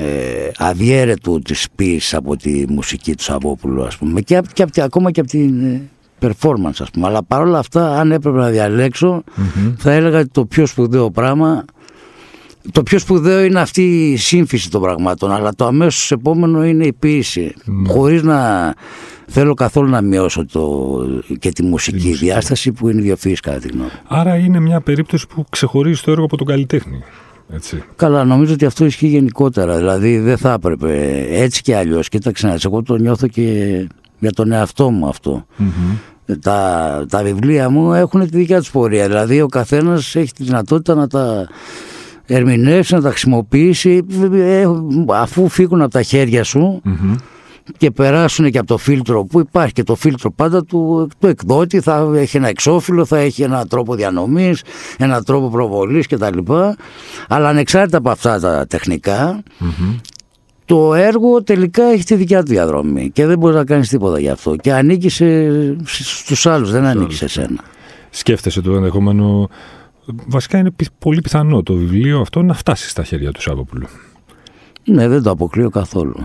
ε, 0.00 0.50
αδιέρετου 0.56 1.38
της 1.38 1.66
ποίησης 1.74 2.14
από 2.14 2.36
τη 2.36 2.64
μουσική 2.68 3.14
του 3.14 3.22
Σαββόπουλου 3.22 3.84
ας 3.84 3.96
πούμε. 3.96 4.20
Και, 4.20 4.40
και, 4.52 4.64
και 4.70 4.82
ακόμα 4.82 5.10
και 5.10 5.20
από 5.20 5.28
την 5.28 5.64
ε, 5.64 5.82
performance 6.20 6.78
ας 6.78 6.90
πούμε. 6.90 7.06
Αλλά 7.06 7.22
παρόλα 7.22 7.58
αυτά 7.58 8.00
αν 8.00 8.12
έπρεπε 8.12 8.36
να 8.36 8.48
διαλεξω 8.48 9.24
θα 9.78 9.92
έλεγα 9.92 10.18
ότι 10.18 10.28
το 10.28 10.44
πιο 10.44 10.66
σπουδαίο 10.66 11.10
πράγμα 11.10 11.64
το 12.72 12.82
πιο 12.82 12.98
σπουδαίο 12.98 13.44
είναι 13.44 13.60
αυτή 13.60 14.10
η 14.12 14.16
σύμφυση 14.16 14.70
των 14.70 14.80
πραγμάτων 14.80 15.32
αλλά 15.32 15.54
το 15.54 15.66
αμέσως 15.66 16.10
επόμενο 16.10 16.64
είναι 16.64 16.86
η 16.86 16.92
ποιηση 16.92 17.54
χωρίς 17.86 18.22
να 18.22 18.74
θέλω 19.26 19.54
καθόλου 19.54 19.90
να 19.90 20.00
μειώσω 20.00 20.46
το, 20.46 20.98
και 21.38 21.50
τη 21.50 21.62
μουσική 21.62 22.12
διάσταση 22.12 22.72
που 22.72 22.88
είναι 22.88 23.00
ιδιοφυής 23.00 23.40
κατά 23.40 23.58
τη 23.58 23.68
γνώμη. 23.68 23.90
Άρα 24.08 24.36
είναι 24.36 24.60
μια 24.60 24.80
περίπτωση 24.80 25.26
που 25.26 25.44
ξεχωρίζει 25.50 26.02
το 26.02 26.10
έργο 26.10 26.24
από 26.24 26.36
τον 26.36 26.46
καλλιτέχνη. 26.46 27.02
Έτσι. 27.52 27.82
Καλά, 27.96 28.24
νομίζω 28.24 28.52
ότι 28.52 28.64
αυτό 28.64 28.84
ισχύει 28.84 29.06
γενικότερα. 29.06 29.76
Δηλαδή 29.76 30.18
δεν 30.18 30.36
θα 30.36 30.52
έπρεπε 30.52 31.24
έτσι 31.30 31.62
και 31.62 31.76
αλλιώς. 31.76 32.08
Κοίταξε 32.08 32.46
να 32.46 32.56
εγώ 32.64 32.82
το 32.82 32.96
νιώθω 32.96 33.26
και 33.26 33.42
για 34.18 34.32
τον 34.32 34.52
εαυτό 34.52 34.90
μου 34.90 35.08
αυτό. 35.08 35.46
Τα, 36.40 37.04
τα 37.08 37.22
βιβλία 37.22 37.70
μου 37.70 37.92
έχουν 37.92 38.20
τη 38.20 38.36
δικιά 38.36 38.58
τους 38.58 38.70
πορεία. 38.70 39.06
Δηλαδή 39.06 39.40
ο 39.40 39.46
καθένας 39.46 40.14
έχει 40.14 40.32
τη 40.32 40.44
δυνατότητα 40.44 40.94
να 40.94 41.06
τα 41.06 41.48
ερμηνεύσει, 42.26 42.94
να 42.94 43.00
τα 43.00 43.08
χρησιμοποιήσει 43.08 44.04
ε, 44.32 44.64
αφού 45.08 45.48
φύγουν 45.48 45.82
από 45.82 45.92
τα 45.92 46.02
χέρια 46.02 46.44
σου 46.44 46.82
και 47.76 47.90
περάσουν 47.90 48.50
και 48.50 48.58
από 48.58 48.66
το 48.66 48.76
φίλτρο 48.76 49.24
που 49.24 49.40
υπάρχει 49.40 49.72
και 49.72 49.82
το 49.82 49.94
φίλτρο 49.94 50.30
πάντα 50.30 50.64
του, 50.64 51.08
του 51.18 51.26
εκδότη 51.26 51.80
θα 51.80 52.10
έχει 52.14 52.36
ένα 52.36 52.48
εξώφυλλο, 52.48 53.04
θα 53.04 53.18
έχει 53.18 53.42
ένα 53.42 53.66
τρόπο 53.66 53.94
διανομής, 53.94 54.62
ένα 54.98 55.22
τρόπο 55.22 55.48
προβολής 55.48 56.06
κτλ. 56.06 56.38
Αλλά 57.28 57.48
ανεξάρτητα 57.48 57.98
από 57.98 58.10
αυτά 58.10 58.40
τα 58.40 58.66
τεχνικα 58.66 59.42
το 60.68 60.94
έργο 60.94 61.42
τελικά 61.42 61.84
έχει 61.84 62.04
τη 62.04 62.14
δικιά 62.14 62.42
του 62.42 62.48
διαδρομή 62.48 63.10
και 63.10 63.26
δεν 63.26 63.38
μπορεί 63.38 63.54
να 63.54 63.64
κάνεις 63.64 63.88
τίποτα 63.88 64.20
γι' 64.20 64.28
αυτό 64.28 64.56
και 64.56 64.72
ανήκει 64.72 65.08
σε, 65.08 65.26
στους 65.84 66.46
άλλους, 66.46 66.70
δεν 66.70 66.84
ανήκει 66.84 67.14
σε 67.14 67.28
σένα. 67.28 67.64
Σκέφτεσαι 68.10 68.60
το 68.60 68.74
ενδεχόμενο, 68.74 69.48
βασικά 70.26 70.58
είναι 70.58 70.70
πολύ 70.98 71.20
πιθανό 71.20 71.62
το 71.62 71.74
βιβλίο 71.74 72.20
αυτό 72.20 72.42
να 72.42 72.54
φτάσει 72.54 72.88
στα 72.88 73.04
χέρια 73.04 73.32
του 73.32 73.40
Σάββοπουλου. 73.40 73.86
Ναι, 74.84 75.08
δεν 75.08 75.22
το 75.22 75.30
αποκλείω 75.30 75.70
καθόλου. 75.70 76.16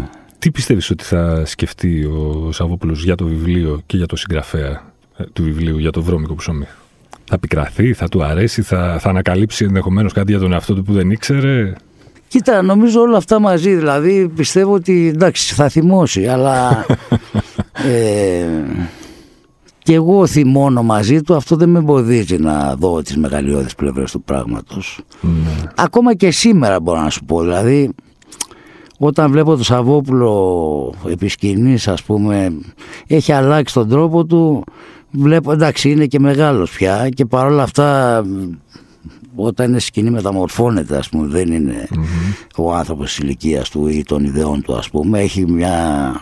Τι 0.43 0.51
πιστεύεις 0.51 0.89
ότι 0.89 1.03
θα 1.03 1.45
σκεφτεί 1.45 2.03
ο 2.05 2.51
Σαββόπουλος 2.51 3.03
για 3.03 3.15
το 3.15 3.25
βιβλίο 3.25 3.81
και 3.85 3.97
για 3.97 4.05
το 4.05 4.15
συγγραφέα 4.15 4.93
ε, 5.17 5.23
του 5.33 5.43
βιβλίου 5.43 5.77
για 5.77 5.91
το 5.91 6.01
βρώμικο 6.01 6.35
ψωμί; 6.35 6.67
Θα 7.25 7.39
πικραθεί, 7.39 7.93
θα 7.93 8.07
του 8.07 8.23
αρέσει, 8.23 8.61
θα, 8.61 8.97
θα 8.99 9.09
ανακαλύψει 9.09 9.65
ενδεχομένως 9.65 10.13
κάτι 10.13 10.31
για 10.31 10.39
τον 10.39 10.53
εαυτό 10.53 10.73
του 10.73 10.83
που 10.83 10.93
δεν 10.93 11.11
ήξερε; 11.11 11.73
Κοίτα, 12.27 12.61
νομίζω 12.61 13.01
όλα 13.01 13.17
αυτά 13.17 13.39
μαζί. 13.39 13.75
Δηλαδή 13.75 14.31
πιστεύω 14.35 14.73
ότι 14.73 15.07
εντάξει, 15.07 15.53
θα 15.53 15.69
θυμώσει, 15.69 16.27
αλλά. 16.27 16.85
ε, 17.91 18.45
και 19.77 19.93
εγώ 19.93 20.27
θυμώνω 20.27 20.83
μαζί 20.83 21.21
του, 21.21 21.35
αυτό 21.35 21.55
δεν 21.55 21.69
με 21.69 21.79
εμποδίζει 21.79 22.37
να 22.37 22.75
δω 22.75 23.01
τις 23.01 23.17
μεγαλειώδεις 23.17 23.75
πλευρές 23.75 24.11
του 24.11 24.21
πράγματος. 24.21 24.99
Ναι. 25.21 25.69
Ακόμα 25.75 26.13
και 26.13 26.31
σήμερα 26.31 26.79
μπορώ 26.79 27.01
να 27.01 27.09
σου 27.09 27.25
πω, 27.25 27.41
δηλαδή 27.41 27.93
όταν 28.97 29.31
βλέπω 29.31 29.55
το 29.55 29.63
Σαββόπουλο 29.63 30.93
επί 31.09 31.27
σκηνής, 31.27 31.87
ας 31.87 32.03
πούμε 32.03 32.53
έχει 33.07 33.31
αλλάξει 33.31 33.73
τον 33.73 33.89
τρόπο 33.89 34.25
του 34.25 34.63
βλέπω 35.11 35.51
εντάξει 35.51 35.91
είναι 35.91 36.05
και 36.05 36.19
μεγάλος 36.19 36.71
πια 36.71 37.09
και 37.09 37.25
παρόλα 37.25 37.63
αυτά 37.63 38.21
όταν 39.35 39.69
είναι 39.69 39.79
σκηνή 39.79 40.09
μεταμορφώνεται 40.09 40.97
ας 40.97 41.09
πούμε 41.09 41.27
δεν 41.27 41.51
ειναι 41.51 41.87
ο 42.57 42.73
άνθρωπος 42.73 43.05
της 43.05 43.17
ηλικίας 43.17 43.69
του 43.69 43.87
ή 43.87 44.03
των 44.03 44.23
ιδεών 44.23 44.61
του 44.61 44.75
ας 44.75 44.89
πούμε 44.89 45.19
έχει 45.19 45.51
μια 45.51 46.15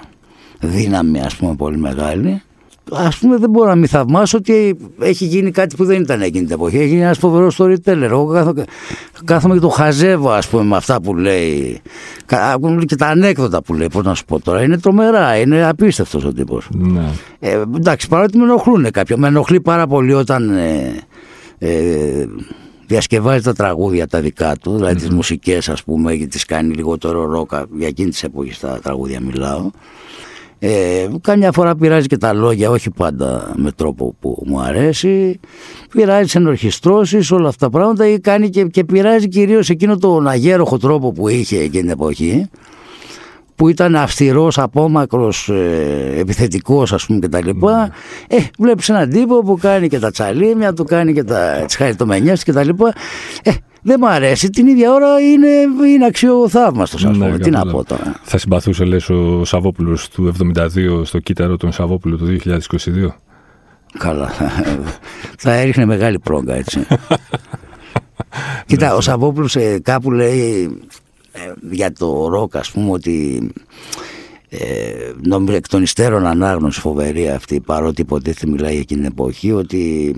δύναμη 0.60 1.22
ας 1.22 1.36
πούμε 1.36 1.56
πολύ 1.56 1.78
μεγάλη 1.78 2.42
Α 2.89 3.10
πούμε 3.20 3.38
δεν 3.38 3.50
μπορώ 3.50 3.70
να 3.70 3.76
μην 3.76 3.88
θαυμάσω 3.88 4.38
ότι 4.38 4.78
έχει 5.00 5.26
γίνει 5.26 5.52
κάτι 5.52 5.76
που 5.76 5.86
δεν 5.86 6.02
ήταν 6.02 6.22
εκείνη 6.22 6.46
την 6.46 6.54
εποχή. 6.54 6.78
Έχει 6.78 6.88
γίνει 6.88 7.02
ένας 7.02 7.17
φοβερός 7.17 7.60
storyteller. 7.60 8.02
Εγώ 8.02 8.54
κάθομαι 9.26 9.54
και 9.54 9.60
το 9.60 9.70
χαζεύω 9.70 10.30
ας 10.30 10.48
πούμε 10.48 10.63
με 10.63 10.76
αυτά 10.76 11.02
που 11.02 11.15
λέει. 11.15 11.82
Και 12.86 12.96
τα 12.96 13.08
ανέκδοτα 13.08 13.62
που 13.62 13.74
λέει. 13.74 13.88
Πώς 13.88 14.04
να 14.04 14.13
σου 14.13 14.26
πω 14.26 14.39
τώρα. 14.39 14.63
Είναι 14.63 14.78
τρομερά. 14.78 15.38
Είναι 15.38 15.67
απίστευτος 15.67 16.26
ο 16.26 16.34
τύπος. 16.34 16.67
Ναι. 16.72 17.10
Ε, 17.39 17.62
εντάξει, 17.76 18.08
παρότι 18.08 18.38
με 18.38 18.44
ενοχλούν 18.44 18.91
κάποιοι. 18.91 19.15
Με 19.20 19.28
ενοχλεί 19.28 19.62
πάρα 19.62 19.88
πολύ 19.88 20.13
όταν 20.13 20.50
ε, 20.50 20.94
ε, 21.58 22.26
διασκευάζει 22.88 23.44
τα 23.44 23.54
τραγούδια 23.54 24.08
τα 24.08 24.22
δικά 24.22 24.56
του, 24.56 24.76
δηλαδή 24.76 24.94
mm-hmm. 24.94 25.02
τις 25.02 25.10
μουσικές 25.10 25.70
ας 25.70 25.84
πούμε, 25.84 26.15
και 26.15 26.28
τις 26.28 26.46
κάνει 26.46 26.74
λιγότερο 26.74 27.26
ρόκα, 27.26 27.65
για 27.78 27.88
εκείνη 27.88 28.10
της 28.10 28.24
εποχής 28.24 28.60
τα 28.60 28.80
τραγούδια 28.84 29.22
μιλάω. 29.22 29.70
Ε, 30.63 31.08
καμιά 31.21 31.52
φορά 31.52 31.76
πειράζει 31.76 32.08
και 32.08 32.17
τα 32.17 32.34
λόγια, 32.34 32.69
όχι 32.69 32.89
πάντα 32.89 33.54
με 33.56 33.71
τρόπο 33.71 34.15
που 34.19 34.43
μου 34.45 34.60
αρέσει. 34.62 35.39
Πειράζει 35.91 36.32
τι 36.32 36.38
ενορχιστρώσεις, 36.39 37.32
όλα 37.32 37.47
αυτά 37.47 37.65
τα 37.65 37.78
πράγματα 37.78 38.08
ή 38.08 38.19
κάνει 38.19 38.50
και, 38.50 38.63
και 38.63 38.84
πειράζει 38.84 39.28
κυρίως 39.28 39.69
εκείνο 39.69 39.97
τον 39.97 40.28
αγέροχο 40.28 40.78
τρόπο 40.78 41.12
που 41.12 41.28
είχε 41.28 41.58
εκείνη 41.58 41.82
την 41.82 41.89
εποχή 41.89 42.50
που 43.56 43.67
ήταν 43.67 43.95
αυστηρός, 43.95 44.58
απόμακρος, 44.58 45.50
ε, 45.50 46.13
επιθετικός 46.17 46.93
ας 46.93 47.06
πούμε 47.06 47.19
και 47.19 47.28
τα 47.28 47.43
λοιπά. 47.43 47.91
Ε, 48.28 48.38
βλέπεις 48.60 48.89
έναν 48.89 49.10
τύπο 49.10 49.43
που 49.43 49.58
κάνει 49.62 49.88
και 49.88 50.00
τα 50.00 50.12
τσαλίμια, 50.12 50.74
του 50.74 50.84
κάνει 50.84 51.13
και 51.13 51.24
τα, 51.24 51.63
τις 51.65 51.76
χαριτομενιές 51.76 52.43
και 52.43 52.52
τα 52.52 52.63
λοιπά. 52.63 52.93
Ε, 53.43 53.52
δεν 53.82 53.98
μου 54.00 54.08
αρέσει. 54.08 54.50
Την 54.50 54.67
ίδια 54.67 54.91
ώρα 54.91 55.20
είναι, 55.20 55.48
είναι 55.88 56.06
αξιοθαύμαστος, 56.06 57.06
ας 57.06 57.17
ναι, 57.17 57.26
πούμε. 57.26 57.39
Τι 57.39 57.50
να 57.50 57.65
πω 57.65 57.84
τώρα. 57.84 58.20
Θα 58.24 58.38
συμπαθούσε, 58.38 58.84
λες, 58.84 59.10
ο 59.10 59.46
Σαββόπουλος 59.46 60.10
του 60.10 60.34
72 60.56 61.02
στο 61.04 61.20
κύτταρο 61.20 61.58
των 61.58 61.72
Σαββόπουλου 61.72 62.17
του 62.17 62.38
2022. 62.46 62.60
Καλά. 63.98 64.30
θα 65.38 65.54
έριχνε 65.54 65.86
μεγάλη 65.86 66.20
πρόγκα, 66.20 66.56
έτσι. 66.56 66.88
Κοίτα, 68.65 68.88
ναι, 68.88 68.94
ο 68.94 69.02
Σαββόπουλος 69.02 69.56
ε, 69.56 69.80
κάπου 69.84 70.12
λέει 70.12 70.78
ε, 71.32 71.39
για 71.72 71.94
το 71.94 72.28
ροκ, 72.28 72.56
ας 72.56 72.72
πούμε, 72.72 72.91
ότι 72.91 73.50
ε, 74.50 75.12
νομίζω 75.28 75.58
εκ 75.58 75.67
των 75.67 75.82
υστέρων 75.82 76.26
ανάγνωση 76.26 76.80
φοβερή 76.80 77.30
αυτή 77.30 77.60
παρότι 77.60 78.02
υποτίθεται 78.02 78.52
μιλάει 78.52 78.72
για 78.72 78.82
εκείνη 78.82 79.02
την 79.02 79.10
εποχή 79.12 79.52
ότι 79.52 80.13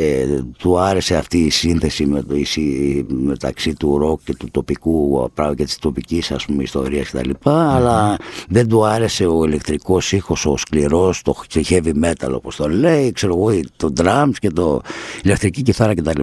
ε, 0.00 0.42
του 0.58 0.78
άρεσε 0.78 1.16
αυτή 1.16 1.38
η 1.38 1.50
σύνθεση 1.50 2.06
με 2.06 2.22
το, 2.22 2.34
η, 2.34 3.06
μεταξύ 3.08 3.74
του 3.74 3.98
ροκ 3.98 4.20
και 4.24 4.34
του 4.34 4.48
τοπικού 4.50 5.30
πράγμα 5.34 5.54
και 5.54 5.64
της 5.64 5.78
τοπικής 5.78 6.30
ας 6.30 6.44
πούμε 6.44 6.62
ιστορίας 6.62 7.10
κτλ 7.10 7.30
αλλά 7.42 8.16
δεν 8.48 8.68
του 8.68 8.86
άρεσε 8.86 9.26
ο 9.26 9.44
ηλεκτρικός 9.44 10.12
ήχος 10.12 10.46
ο 10.46 10.56
σκληρός 10.56 11.22
το 11.22 11.34
heavy 11.52 11.92
metal 12.04 12.32
όπως 12.32 12.56
το 12.56 12.68
λέει 12.68 13.12
ξέρω 13.12 13.34
εγώ 13.36 13.60
το 13.76 13.92
drums 14.00 14.32
και 14.38 14.50
το 14.50 14.80
ηλεκτρική 15.22 15.62
κιθάρα 15.62 15.94
κτλ 15.94 16.20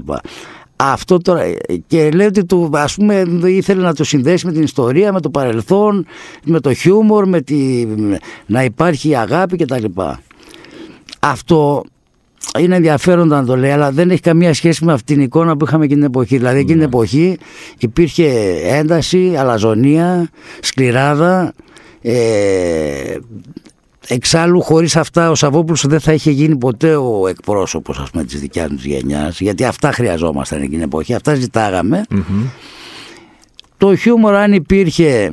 αυτό 0.76 1.18
τώρα 1.18 1.44
και 1.88 2.10
λέει 2.12 2.28
ότι 2.28 2.46
του, 2.46 2.70
ας 2.74 2.96
πούμε 2.96 3.26
ήθελε 3.46 3.82
να 3.82 3.94
το 3.94 4.04
συνδέσει 4.04 4.46
με 4.46 4.52
την 4.52 4.62
ιστορία, 4.62 5.14
με 5.14 5.22
το 5.22 5.30
παρελθόν, 5.30 6.06
με 6.44 6.60
το 6.60 6.74
χιούμορ, 6.74 7.28
με 7.28 7.42
τη, 7.42 7.88
να 8.46 8.64
υπάρχει 8.64 9.16
αγάπη 9.16 9.58
κτλ. 9.58 9.86
Αυτό 11.20 11.84
είναι 12.60 12.76
ενδιαφέρον 12.76 13.28
να 13.28 13.46
το 13.46 13.58
λέει, 13.58 13.72
αλλά 13.72 13.92
δεν 13.92 14.10
έχει 14.10 14.22
καμία 14.22 14.54
σχέση 14.54 14.86
με 14.86 14.94
αυτήν 14.94 15.16
την 15.16 15.24
εικόνα 15.24 15.58
που 15.58 15.66
είχαμε 15.66 15.86
εκείνη 15.86 16.00
την 16.00 16.10
εποχή. 16.10 16.38
Δηλαδή 16.38 16.58
εκείνη 16.58 16.72
την 16.72 16.80
ναι. 16.80 16.86
εποχή 16.86 17.38
υπήρχε 17.78 18.30
ένταση, 18.64 19.36
αλαζονία, 19.38 20.30
σκληράδα, 20.62 21.54
ε, 22.02 23.18
Εξάλλου 24.10 24.62
χωρίς 24.62 24.96
αυτά 24.96 25.30
ο 25.30 25.36
Σαββόπουλος 25.36 25.88
δεν 25.88 26.00
θα 26.00 26.14
είχε 26.14 26.32
γίνει 26.32 26.58
ποτέ 26.58 26.96
ο 26.96 27.28
εκπρόσωπος 27.28 28.00
ας 28.00 28.10
πούμε, 28.10 28.24
της 28.24 28.40
δικιάς 28.40 28.70
μας 28.70 28.84
γενιάς 28.84 29.40
γιατί 29.40 29.64
αυτά 29.64 29.92
χρειαζόμασταν 29.92 30.58
εκείνη 30.58 30.76
την 30.76 30.84
εποχή, 30.84 31.14
αυτά 31.14 31.38
Το 33.78 33.96
χιούμορ 33.96 34.36
αν 34.36 34.54
υπήρχε 34.54 35.32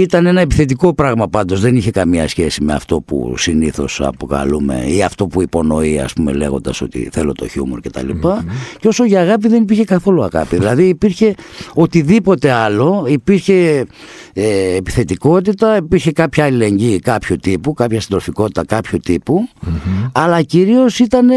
ήταν 0.00 0.26
ένα 0.26 0.40
επιθετικό 0.40 0.94
πράγμα 0.94 1.28
πάντως, 1.28 1.60
δεν 1.60 1.76
είχε 1.76 1.90
καμία 1.90 2.28
σχέση 2.28 2.62
με 2.62 2.72
αυτό 2.72 3.00
που 3.00 3.34
συνήθως 3.36 4.00
αποκαλούμε 4.00 4.84
ή 4.86 5.02
αυτό 5.02 5.26
που 5.26 5.42
υπονοεί 5.42 5.98
ας 5.98 6.12
πούμε 6.12 6.32
λέγοντας 6.32 6.80
ότι 6.80 7.08
θέλω 7.12 7.32
το 7.32 7.48
χιούμορ 7.48 7.80
και 7.80 7.90
τα 7.90 8.02
λοιπα 8.02 8.44
Και 8.80 8.88
όσο 8.88 9.04
για 9.04 9.20
αγάπη 9.20 9.48
δεν 9.48 9.62
υπήρχε 9.62 9.84
καθόλου 9.84 10.22
αγάπη. 10.22 10.56
δηλαδή 10.56 10.84
υπήρχε 10.84 11.34
οτιδήποτε 11.74 12.50
άλλο, 12.50 13.04
υπήρχε 13.08 13.86
ε, 14.32 14.76
επιθετικότητα, 14.76 15.76
υπήρχε 15.76 16.12
κάποια 16.12 16.44
αλληλεγγύη 16.44 16.98
κάποιου 16.98 17.36
τύπου, 17.36 17.72
κάποια 17.72 18.00
συντροφικότητα 18.00 18.64
κάποιου 18.64 18.98
αλλά 20.12 20.42
κυρίως 20.42 20.98
ήταν 20.98 21.28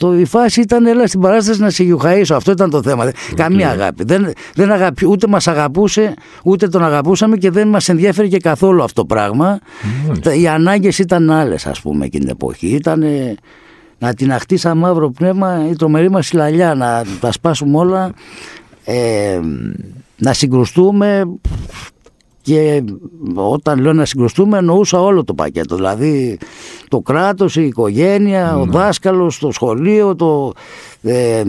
το, 0.00 0.18
η 0.18 0.24
φάση 0.24 0.60
ήταν 0.60 0.86
έλα 0.86 1.06
στην 1.06 1.20
παράσταση 1.20 1.60
να 1.60 1.70
σε 1.70 1.82
γιουχαίσω. 1.82 2.34
Αυτό 2.34 2.50
ήταν 2.50 2.70
το 2.70 2.82
θέμα. 2.82 3.12
Καμία 3.34 3.70
αγάπη. 3.70 4.04
Δεν, 4.04 4.32
δεν 4.54 4.72
αγαπη, 4.72 5.06
ούτε 5.06 5.26
μας 5.26 5.48
αγαπούσε, 5.48 6.14
ούτε 6.44 6.68
τον 6.68 6.84
αγαπούσαμε 6.84 7.36
και 7.36 7.50
δεν 7.50 7.68
μας 7.68 7.88
ενδιαφέρει 7.88 8.28
και 8.28 8.38
καθόλου 8.38 8.82
αυτό 8.82 9.00
το 9.00 9.06
πράγμα. 9.14 9.58
Οι 10.40 10.48
ανάγκες 10.48 10.98
ήταν 10.98 11.30
άλλες, 11.30 11.66
ας 11.66 11.80
πούμε, 11.80 12.04
εκείνη 12.04 12.24
την 12.24 12.32
εποχή. 12.32 12.66
Ήταν 12.66 13.04
να 13.98 14.14
την 14.14 14.32
αχτεί 14.32 14.56
σαν 14.56 14.78
μαύρο 14.78 15.10
πνεύμα 15.10 15.66
η 15.70 15.76
τρομερή 15.76 16.10
μας 16.10 16.26
συλλαλιά, 16.26 16.74
να 16.74 17.04
τα 17.20 17.32
σπάσουμε 17.32 17.78
όλα. 17.78 18.12
Ε, 18.84 19.40
να 20.16 20.32
συγκρουστούμε 20.32 21.22
και 22.42 22.82
όταν 23.34 23.80
λέω 23.80 23.92
να 23.92 24.04
συγκρουστούμε 24.04 24.58
εννοούσα 24.58 25.00
όλο 25.00 25.24
το 25.24 25.34
πακέτο. 25.34 25.76
Δηλαδή 25.76 26.38
το 26.88 27.00
κράτος, 27.00 27.56
η 27.56 27.62
οικογένεια, 27.62 28.56
ο 28.56 28.64
ναι. 28.64 28.72
δάσκαλος, 28.72 29.38
το 29.38 29.50
σχολείο 29.50 30.16
το, 30.16 30.52
ε, 31.02 31.42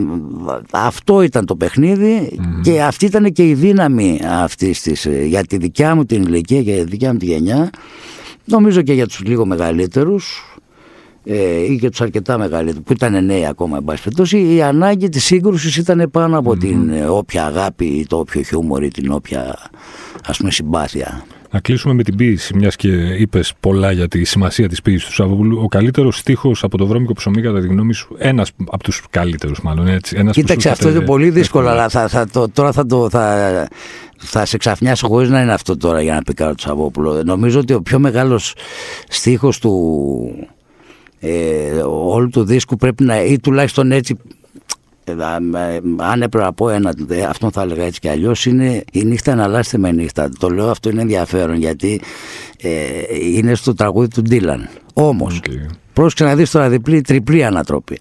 αυτό 0.71 1.21
ήταν 1.21 1.45
το 1.45 1.55
παιχνιδι 1.55 2.39
και 2.63 2.81
αυτή 2.81 3.05
ήταν 3.05 3.31
και 3.31 3.47
η 3.47 3.53
δύναμη 3.53 4.19
αυτής 4.29 4.81
της 4.81 5.05
ε, 5.05 5.23
για 5.23 5.43
τη 5.45 5.57
δικιά 5.57 5.95
μου 5.95 6.05
την 6.05 6.21
ηλικία 6.21 6.63
και 6.63 6.71
για 6.71 6.83
τη 6.83 6.89
δικιά 6.89 7.11
μου 7.11 7.17
τη 7.17 7.25
γενιά. 7.25 7.69
Νομίζω 8.45 8.81
και 8.81 8.93
για 8.93 9.07
τους 9.07 9.19
λίγο 9.19 9.45
μεγαλύτερους 9.45 10.55
ε, 11.23 11.71
ή 11.71 11.77
και 11.77 11.89
τους 11.89 12.01
αρκετά 12.01 12.37
μεγαλύτερους 12.37 12.83
που 12.85 12.93
ήταν 12.93 13.25
νέοι 13.25 13.45
ακόμα 13.45 13.77
εν 13.77 13.83
πάση 13.83 14.03
περιπτώσει 14.03 14.53
η 14.53 14.61
ανάγκη 14.61 15.09
της 15.09 15.23
σύγκρουσης 15.23 15.77
ήταν 15.77 16.09
πάνω 16.11 16.37
από 16.37 16.57
την 16.57 16.89
ε, 16.89 17.05
όποια 17.05 17.45
αγάπη 17.45 17.85
ή 17.85 18.05
το 18.05 18.17
όποιο 18.17 18.41
χιούμορ 18.41 18.83
ή 18.83 18.87
την 18.87 19.11
όποια 19.11 19.57
ας 20.27 20.37
πούμε 20.37 20.51
συμπάθεια. 20.51 21.25
Να 21.53 21.59
κλείσουμε 21.59 21.93
με 21.93 22.03
την 22.03 22.15
ποίηση, 22.15 22.55
μιας 22.55 22.75
και 22.75 22.87
είπες 23.17 23.53
πολλά 23.59 23.91
για 23.91 24.07
τη 24.07 24.23
σημασία 24.23 24.69
της 24.69 24.81
ποίησης 24.81 25.07
του 25.07 25.13
Σαββόπουλου. 25.13 25.61
Ο 25.63 25.67
καλύτερος 25.67 26.17
στίχος 26.17 26.63
από 26.63 26.77
το 26.77 26.85
βρώμικο 26.85 27.13
ψωμί, 27.13 27.41
κατά 27.41 27.61
τη 27.61 27.67
γνώμη 27.67 27.93
σου, 27.93 28.15
ένας 28.17 28.51
από 28.71 28.83
τους 28.83 29.01
καλύτερους, 29.09 29.61
μάλλον 29.61 29.87
έτσι. 29.87 30.15
Ένας 30.17 30.35
Κοίταξε, 30.35 30.69
αυτό 30.69 30.89
είναι 30.89 31.01
πολύ 31.01 31.29
δύσκολο, 31.29 31.69
αλλά 31.69 31.89
θα, 31.89 32.07
θα, 32.07 32.27
το, 32.27 32.49
τώρα 32.49 32.71
θα, 32.71 32.85
το, 32.85 33.09
θα, 33.09 33.67
θα 34.17 34.45
σε 34.45 34.57
ξαφνιάσω 34.57 35.07
χωρίς 35.07 35.29
να 35.29 35.41
είναι 35.41 35.53
αυτό 35.53 35.77
τώρα 35.77 36.01
για 36.01 36.13
να 36.13 36.21
πει 36.21 36.33
κάτι 36.33 36.55
του 36.55 36.61
Σαββόπουλου. 36.61 37.21
Νομίζω 37.25 37.59
ότι 37.59 37.73
ο 37.73 37.81
πιο 37.81 37.99
μεγάλος 37.99 38.53
στίχος 39.07 39.59
του 39.59 40.49
ε, 41.23 41.81
όλου 41.85 42.29
του 42.29 42.43
δίσκου 42.43 42.75
πρέπει 42.75 43.03
να, 43.03 43.23
ή 43.23 43.39
τουλάχιστον 43.39 43.91
έτσι 43.91 44.17
ε, 45.03 45.13
αν 45.97 46.21
έπρεπε 46.21 46.45
να 46.45 46.53
πω 46.53 46.69
ένα, 46.69 46.93
αυτό 47.29 47.51
θα 47.51 47.61
έλεγα 47.61 47.83
έτσι 47.83 47.99
κι 47.99 48.09
αλλιώς, 48.09 48.45
είναι 48.45 48.83
η 48.91 49.03
νύχτα 49.03 49.35
να 49.35 49.43
αλλάξετε 49.43 49.77
με 49.77 49.91
νύχτα. 49.91 50.29
Το 50.39 50.49
λέω 50.49 50.69
αυτό 50.69 50.89
είναι 50.89 51.01
ενδιαφέρον 51.01 51.55
γιατί 51.55 52.01
ε, 52.61 52.69
είναι 53.35 53.55
στο 53.55 53.73
τραγούδι 53.73 54.07
του 54.07 54.21
Ντίλαν. 54.21 54.69
Όμως, 54.93 55.39
okay. 55.43 55.73
πρόσεξε 55.93 56.23
να 56.23 56.35
δεις 56.35 56.51
τώρα 56.51 56.69
διπλή, 56.69 57.01
τριπλή 57.01 57.43
ανατροπή. 57.43 57.97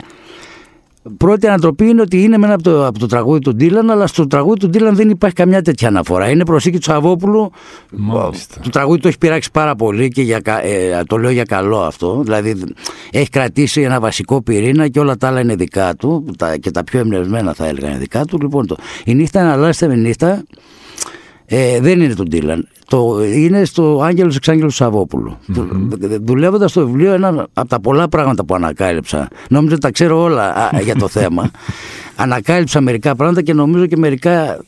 Πρώτη 1.16 1.46
ανατροπή 1.46 1.88
είναι 1.88 2.00
ότι 2.00 2.22
είναι 2.22 2.38
μένα 2.38 2.54
από 2.54 2.62
το, 2.62 2.86
από 2.86 2.98
το 2.98 3.06
τραγούδι 3.06 3.38
του 3.38 3.54
Ντίλαν, 3.54 3.90
αλλά 3.90 4.06
στο 4.06 4.26
τραγούδι 4.26 4.58
του 4.58 4.68
Ντίλαν 4.68 4.94
δεν 4.94 5.10
υπάρχει 5.10 5.36
καμιά 5.36 5.62
τέτοια 5.62 5.88
αναφορά. 5.88 6.28
Είναι 6.28 6.44
προσήκη 6.44 6.76
του 6.76 6.82
Σαββόπουλου. 6.82 7.50
Το 8.62 8.68
τραγούδι 8.70 9.00
το 9.00 9.08
έχει 9.08 9.18
πειράξει 9.18 9.50
πάρα 9.50 9.74
πολύ 9.74 10.08
και 10.08 10.22
για, 10.22 10.40
ε, 10.62 11.02
το 11.06 11.16
λέω 11.16 11.30
για 11.30 11.44
καλό 11.44 11.80
αυτό. 11.80 12.20
Δηλαδή 12.22 12.62
έχει 13.10 13.28
κρατήσει 13.28 13.80
ένα 13.80 14.00
βασικό 14.00 14.42
πυρήνα 14.42 14.88
και 14.88 15.00
όλα 15.00 15.16
τα 15.16 15.28
άλλα 15.28 15.40
είναι 15.40 15.54
δικά 15.54 15.94
του. 15.94 16.24
Τα, 16.38 16.56
και 16.56 16.70
τα 16.70 16.84
πιο 16.84 16.98
εμπνευσμένα 16.98 17.54
θα 17.54 17.66
έλεγα 17.66 17.88
είναι 17.88 17.98
δικά 17.98 18.24
του. 18.24 18.38
Λοιπόν, 18.40 18.66
το, 18.66 18.76
η 19.04 19.14
νύχτα 19.14 19.42
να 19.42 19.52
αλλάξετε 19.52 19.94
με 19.94 20.00
νύχτα 20.00 20.44
ε, 21.52 21.80
δεν 21.80 22.00
είναι 22.00 22.14
του 22.14 22.22
Ντίλαν. 22.22 22.68
Το, 22.86 23.24
είναι 23.24 23.64
στο 23.64 24.00
Άγγελος 24.02 24.36
Εξάγγελος 24.36 24.74
Σαββόπουλου. 24.74 25.36
Mm-hmm. 25.56 25.88
Δουλεύοντας 26.20 26.70
στο 26.70 26.86
βιβλίο, 26.86 27.12
ένα 27.12 27.46
από 27.52 27.68
τα 27.68 27.80
πολλά 27.80 28.08
πράγματα 28.08 28.44
που 28.44 28.54
ανακάλυψα, 28.54 29.28
νόμιζα 29.48 29.72
ότι 29.72 29.82
τα 29.82 29.90
ξέρω 29.90 30.22
όλα 30.22 30.70
για 30.82 30.96
το 30.96 31.08
θέμα. 31.08 31.50
ανακάλυψα 32.16 32.80
μερικά 32.80 33.14
πράγματα 33.14 33.42
και 33.42 33.52
νομίζω 33.52 33.86
και 33.86 33.96
μερικά 33.96 34.58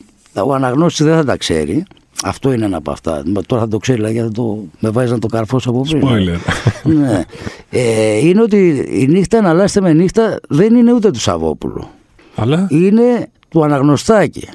ο 0.45 0.53
αναγνώστης 0.53 1.05
δεν 1.05 1.15
θα 1.15 1.23
τα 1.25 1.37
ξέρει. 1.37 1.85
Αυτό 2.23 2.53
είναι 2.53 2.65
ένα 2.65 2.77
από 2.77 2.91
αυτά. 2.91 3.23
Τώρα 3.45 3.61
θα 3.61 3.67
το 3.67 3.77
ξέρει, 3.77 3.97
δηλαδή 3.97 4.19
θα 4.19 4.31
το, 4.31 4.63
με 4.79 4.89
βάζει 4.89 5.11
να 5.11 5.19
το 5.19 5.27
καρφώσω 5.27 5.69
από 5.69 5.81
πριν. 5.81 6.01
Spoiler. 6.03 6.37
ναι. 6.99 7.23
ε, 7.69 8.17
είναι 8.27 8.41
ότι 8.41 8.85
η 8.89 9.07
νύχτα 9.07 9.41
να 9.41 9.49
αλλάξετε 9.49 9.81
με 9.81 9.93
νύχτα 9.93 10.39
δεν 10.49 10.75
είναι 10.75 10.93
ούτε 10.93 11.11
του 11.11 11.19
Σαββόπουλου. 11.19 11.87
Αλλά... 12.35 12.67
Είναι 12.69 13.27
του 13.49 13.63
αναγνωστάκη. 13.63 14.47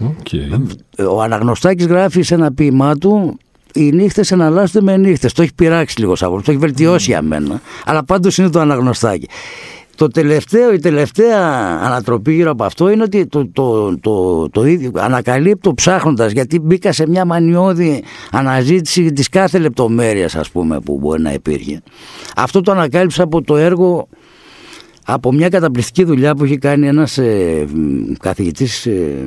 Okay. 0.00 0.60
Ο 1.08 1.22
Αναγνωστάκης 1.22 1.86
γράφει 1.86 2.22
σε 2.22 2.34
ένα 2.34 2.52
ποίημά 2.52 2.96
του 2.96 3.38
οι 3.74 3.92
νύχτες 3.92 4.30
εναλλάσσονται 4.30 4.84
με 4.84 4.96
νύχτες. 4.96 5.32
Το 5.32 5.42
έχει 5.42 5.54
πειράξει 5.54 6.00
λίγο 6.00 6.14
σαν 6.14 6.30
το 6.30 6.50
έχει 6.50 6.56
βελτιώσει 6.56 7.10
για 7.10 7.22
μένα. 7.22 7.60
Αλλά 7.84 8.04
πάντως 8.04 8.38
είναι 8.38 8.50
το 8.50 8.60
αναγνωστάκι. 8.60 9.28
Το 9.96 10.08
τελευταίο, 10.08 10.72
η 10.72 10.78
τελευταία 10.78 11.38
ανατροπή 11.82 12.32
γύρω 12.32 12.50
από 12.50 12.64
αυτό 12.64 12.90
είναι 12.90 13.02
ότι 13.02 13.26
το, 13.26 13.48
το, 13.52 13.98
το, 13.98 14.48
το 14.48 14.66
ίδιο 14.66 14.90
ανακαλύπτω 14.94 15.74
ψάχνοντας 15.74 16.32
γιατί 16.32 16.58
μπήκα 16.58 16.92
σε 16.92 17.08
μια 17.08 17.24
μανιώδη 17.24 18.02
αναζήτηση 18.30 19.12
της 19.12 19.28
κάθε 19.28 19.58
λεπτομέρειας, 19.58 20.34
ας 20.34 20.50
πούμε, 20.50 20.80
που 20.80 20.98
μπορεί 20.98 21.22
να 21.22 21.32
υπήρχε. 21.32 21.82
Αυτό 22.36 22.60
το 22.60 22.72
ανακάλυψα 22.72 23.22
από 23.22 23.42
το 23.42 23.56
έργο 23.56 24.08
από 25.04 25.32
μια 25.32 25.48
καταπληκτική 25.48 26.04
δουλειά 26.04 26.34
που 26.34 26.44
έχει 26.44 26.58
κάνει 26.58 26.86
ένας 26.86 27.18
ε, 27.18 27.66
καθηγητής 28.18 28.86
ε, 28.86 29.26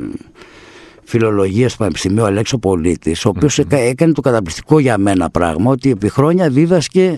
φιλολογίας 1.04 1.72
του 1.72 1.78
Πανεπιστημίου 1.78 2.26
Αλέξο 2.26 2.58
Πολίτης 2.58 3.26
ο 3.26 3.30
οποιος 3.30 3.60
έκανε 3.70 4.14
το 4.14 4.22
καταπληκτικό 4.22 4.80
για 4.80 4.98
μένα 4.98 5.30
πράγμα 5.30 5.72
ότι 5.72 5.90
επί 5.90 6.10
χρόνια 6.10 6.50
δίδασκε 6.50 7.18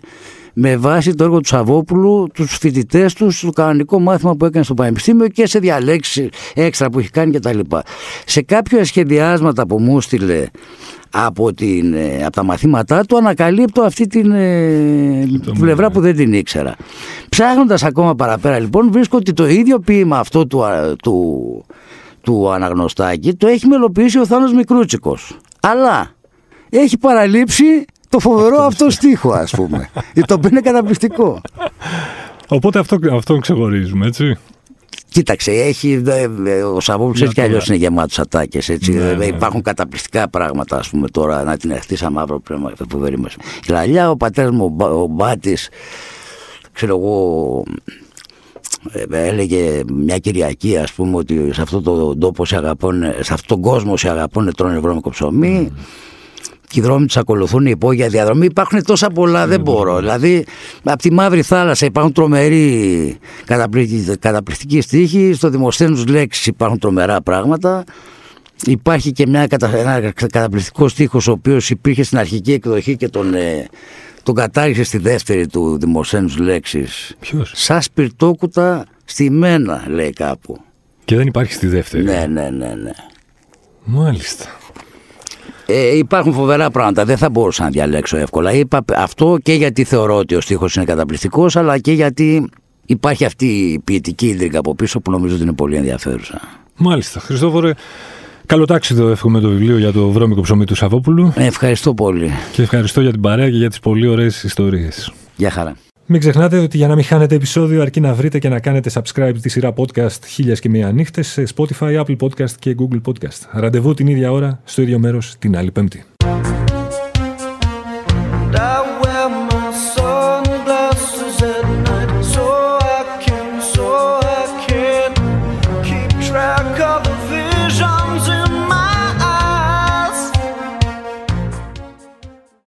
με 0.57 0.77
βάση 0.77 1.13
το 1.13 1.23
έργο 1.23 1.39
του 1.39 1.47
Σαββόπουλου 1.47 2.27
τους 2.33 2.57
φοιτητές 2.57 3.13
τους 3.13 3.37
στο 3.37 3.51
κανονικό 3.51 3.99
μάθημα 3.99 4.35
που 4.35 4.45
έκανε 4.45 4.63
στο 4.63 4.73
Πανεπιστήμιο 4.73 5.27
και 5.27 5.47
σε 5.47 5.59
διαλέξει 5.59 6.29
έξτρα 6.53 6.89
που 6.89 6.99
έχει 6.99 7.09
κάνει 7.09 7.31
κτλ. 7.31 7.59
Σε 8.25 8.41
κάποια 8.41 8.85
σχεδιάσματα 8.85 9.67
που 9.67 9.79
μου 9.79 10.01
στείλε 10.01 10.45
από, 11.09 11.53
την, 11.53 11.93
ε, 11.93 12.23
από 12.23 12.31
τα 12.31 12.43
μαθήματά 12.43 13.05
του 13.05 13.17
ανακαλύπτω 13.17 13.81
αυτή 13.81 14.07
την 14.07 14.31
ε, 14.31 15.27
πλευρά 15.59 15.91
που 15.91 15.99
δεν 15.99 16.15
την 16.15 16.33
ήξερα. 16.33 16.75
Ψάχνοντας 17.29 17.83
ακόμα 17.83 18.15
παραπέρα 18.15 18.59
λοιπόν 18.59 18.91
βρίσκω 18.91 19.17
ότι 19.17 19.33
το 19.33 19.47
ίδιο 19.47 19.79
ποίημα 19.79 20.19
αυτό 20.19 20.47
του, 20.47 20.63
του, 21.03 21.65
του 22.25 22.51
αναγνωστάκη 22.51 23.33
το 23.33 23.47
έχει 23.47 23.67
μελοποιήσει 23.67 24.19
ο 24.19 24.25
Θάνος 24.25 24.53
Μικρούτσικος. 24.53 25.37
Αλλά 25.59 26.11
έχει 26.69 26.97
παραλείψει 26.97 27.85
το 28.09 28.19
φοβερό 28.19 28.57
αυτό 28.61 28.89
στίχο 28.89 29.31
ας 29.31 29.51
πούμε. 29.51 29.89
το 30.27 30.33
οποίο 30.33 30.49
είναι 30.49 30.61
καταπληκτικό. 30.61 31.41
Οπότε 32.47 32.79
αυτό, 32.79 32.97
αυτό 33.11 33.37
ξεχωρίζουμε 33.37 34.05
έτσι. 34.05 34.37
Κοίταξε, 35.09 35.51
έχει, 35.51 36.03
ο 36.75 36.79
Σαββόπουλο 36.79 37.23
έτσι 37.23 37.33
κι 37.33 37.41
αλλιώς 37.41 37.67
είναι 37.67 37.77
γεμάτος 37.77 38.19
ατάκες. 38.19 38.69
Ναι, 38.69 38.99
ναι, 38.99 39.13
ναι. 39.13 39.25
Υπάρχουν 39.25 39.61
καταπληκτικά 39.61 40.29
πράγματα, 40.29 40.77
ας 40.77 40.89
πούμε, 40.89 41.07
τώρα 41.07 41.43
να 41.43 41.57
την 41.57 41.71
εχτίσα 41.71 42.09
μαύρο 42.09 42.39
πρέπει 42.39 42.61
να 42.61 42.71
φοβερή 42.89 43.19
μα. 43.19 43.27
Η 43.67 43.71
Λαλιά, 43.71 44.09
ο 44.09 44.17
πατέρας 44.17 44.51
μου, 44.51 44.75
ο 44.79 45.07
Μπάτης, 45.07 45.69
ξέρω 46.71 46.97
εγώ, 46.97 47.63
ε, 47.67 47.81
έλεγε 49.09 49.81
μια 49.93 50.17
Κυριακή 50.17 50.77
ας 50.77 50.93
πούμε 50.93 51.17
ότι 51.17 51.49
σε 51.53 51.61
αυτόν 51.61 51.83
τον 51.83 52.19
τόπο 52.19 52.45
σε 52.45 52.55
αγαπούν, 52.55 53.01
σε 53.01 53.33
αυτόν 53.33 53.47
τον 53.47 53.61
κόσμο 53.61 53.97
σε 53.97 54.09
αγαπούν 54.09 54.53
τρώνε 54.55 54.79
βρώμικο 54.79 55.09
ψωμί 55.09 55.71
mm 55.71 55.77
και 56.75 56.79
οι 56.79 56.83
δρόμοι 56.83 57.05
τους 57.05 57.17
ακολουθούν 57.17 57.65
υπόγεια 57.65 58.07
διαδρομή. 58.07 58.45
Υπάρχουν 58.45 58.83
τόσα 58.83 59.09
πολλά, 59.09 59.47
δεν 59.47 59.61
μπορώ. 59.61 59.99
Δηλαδή, 59.99 60.45
από 60.83 60.97
τη 60.97 61.11
Μαύρη 61.11 61.41
Θάλασσα 61.41 61.85
υπάρχουν 61.85 62.13
τρομεροί 62.13 63.17
καταπληκτικοί 64.19 64.81
στίχοι, 64.81 65.33
στο 65.33 65.49
Δημοσθένου 65.49 66.03
λέξεις 66.07 66.45
υπάρχουν 66.45 66.79
τρομερά 66.79 67.21
πράγματα. 67.21 67.83
Υπάρχει 68.65 69.11
και 69.11 69.27
μια, 69.27 69.47
ένα 69.73 70.11
καταπληκτικό 70.11 70.87
στίχος 70.87 71.27
ο 71.27 71.31
οποίος 71.31 71.69
υπήρχε 71.69 72.03
στην 72.03 72.17
αρχική 72.17 72.51
εκδοχή 72.51 72.95
και 72.95 73.09
τον, 73.09 73.33
ε, 73.33 73.67
τον 74.25 74.35
κατάργησε 74.35 74.83
στη 74.83 74.97
δεύτερη 74.97 75.47
του 75.47 75.77
Δημοσθένου 75.79 76.29
λέξη. 76.37 76.85
Ποιος; 77.19 77.51
Σα 77.55 77.81
σπιρτόκουτα 77.81 78.85
στη 79.05 79.29
μένα, 79.29 79.83
λέει 79.87 80.09
κάπου. 80.09 80.57
Και 81.05 81.15
δεν 81.15 81.27
υπάρχει 81.27 81.53
στη 81.53 81.67
δεύτερη. 81.67 82.03
Ναι, 82.03 82.25
ναι, 82.29 82.49
ναι. 82.49 82.73
ναι. 82.83 82.91
Μάλιστα. 83.83 84.45
Ε, 85.65 85.97
υπάρχουν 85.97 86.33
φοβερά 86.33 86.71
πράγματα. 86.71 87.05
Δεν 87.05 87.17
θα 87.17 87.29
μπορούσα 87.29 87.63
να 87.63 87.69
διαλέξω 87.69 88.17
εύκολα. 88.17 88.53
Είπα 88.53 88.85
αυτό 88.95 89.37
και 89.43 89.53
γιατί 89.53 89.83
θεωρώ 89.83 90.15
ότι 90.15 90.35
ο 90.35 90.41
στίχος 90.41 90.75
είναι 90.75 90.85
καταπληκτικός, 90.85 91.55
αλλά 91.55 91.79
και 91.79 91.91
γιατί 91.91 92.49
υπάρχει 92.85 93.25
αυτή 93.25 93.45
η 93.45 93.79
ποιητική 93.79 94.27
ίντρικα 94.27 94.59
από 94.59 94.75
πίσω 94.75 94.99
που 94.99 95.11
νομίζω 95.11 95.33
ότι 95.33 95.43
είναι 95.43 95.53
πολύ 95.53 95.75
ενδιαφέρουσα. 95.75 96.41
Μάλιστα. 96.77 97.19
Χριστόφορε, 97.19 97.71
Καλό 98.45 98.65
τάξιδο 98.65 99.07
εύχομαι 99.09 99.39
το 99.39 99.49
βιβλίο 99.49 99.77
για 99.77 99.91
το 99.91 100.09
βρώμικο 100.09 100.41
ψωμί 100.41 100.65
του 100.65 100.75
Σαββόπουλου. 100.75 101.33
Ευχαριστώ 101.35 101.93
πολύ. 101.93 102.31
Και 102.51 102.61
ευχαριστώ 102.61 103.01
για 103.01 103.11
την 103.11 103.21
παρέα 103.21 103.49
και 103.49 103.57
για 103.57 103.69
τις 103.69 103.79
πολύ 103.79 104.07
ωραίες 104.07 104.43
ιστορίες. 104.43 105.13
Γεια 105.35 105.49
χαρά. 105.49 105.75
Μην 106.05 106.19
ξεχνάτε 106.19 106.57
ότι 106.57 106.77
για 106.77 106.87
να 106.87 106.95
μην 106.95 107.03
χάνετε 107.03 107.35
επεισόδιο 107.35 107.81
αρκεί 107.81 107.99
να 107.99 108.13
βρείτε 108.13 108.39
και 108.39 108.49
να 108.49 108.59
κάνετε 108.59 108.91
subscribe 108.93 109.33
τη 109.41 109.49
σειρά 109.49 109.73
podcast 109.77 110.25
χίλιας 110.27 110.59
και 110.59 110.69
μία 110.69 110.91
νύχτες 110.91 111.27
σε 111.27 111.43
Spotify, 111.55 112.03
Apple 112.03 112.15
Podcast 112.19 112.51
και 112.59 112.75
Google 112.79 113.01
Podcast. 113.05 113.49
Ραντεβού 113.51 113.93
την 113.93 114.07
ίδια 114.07 114.31
ώρα, 114.31 114.59
στο 114.63 114.81
ίδιο 114.81 114.99
μέρος 114.99 115.35
την 115.39 115.57
άλλη 115.57 115.71
πέμπτη. 115.71 116.03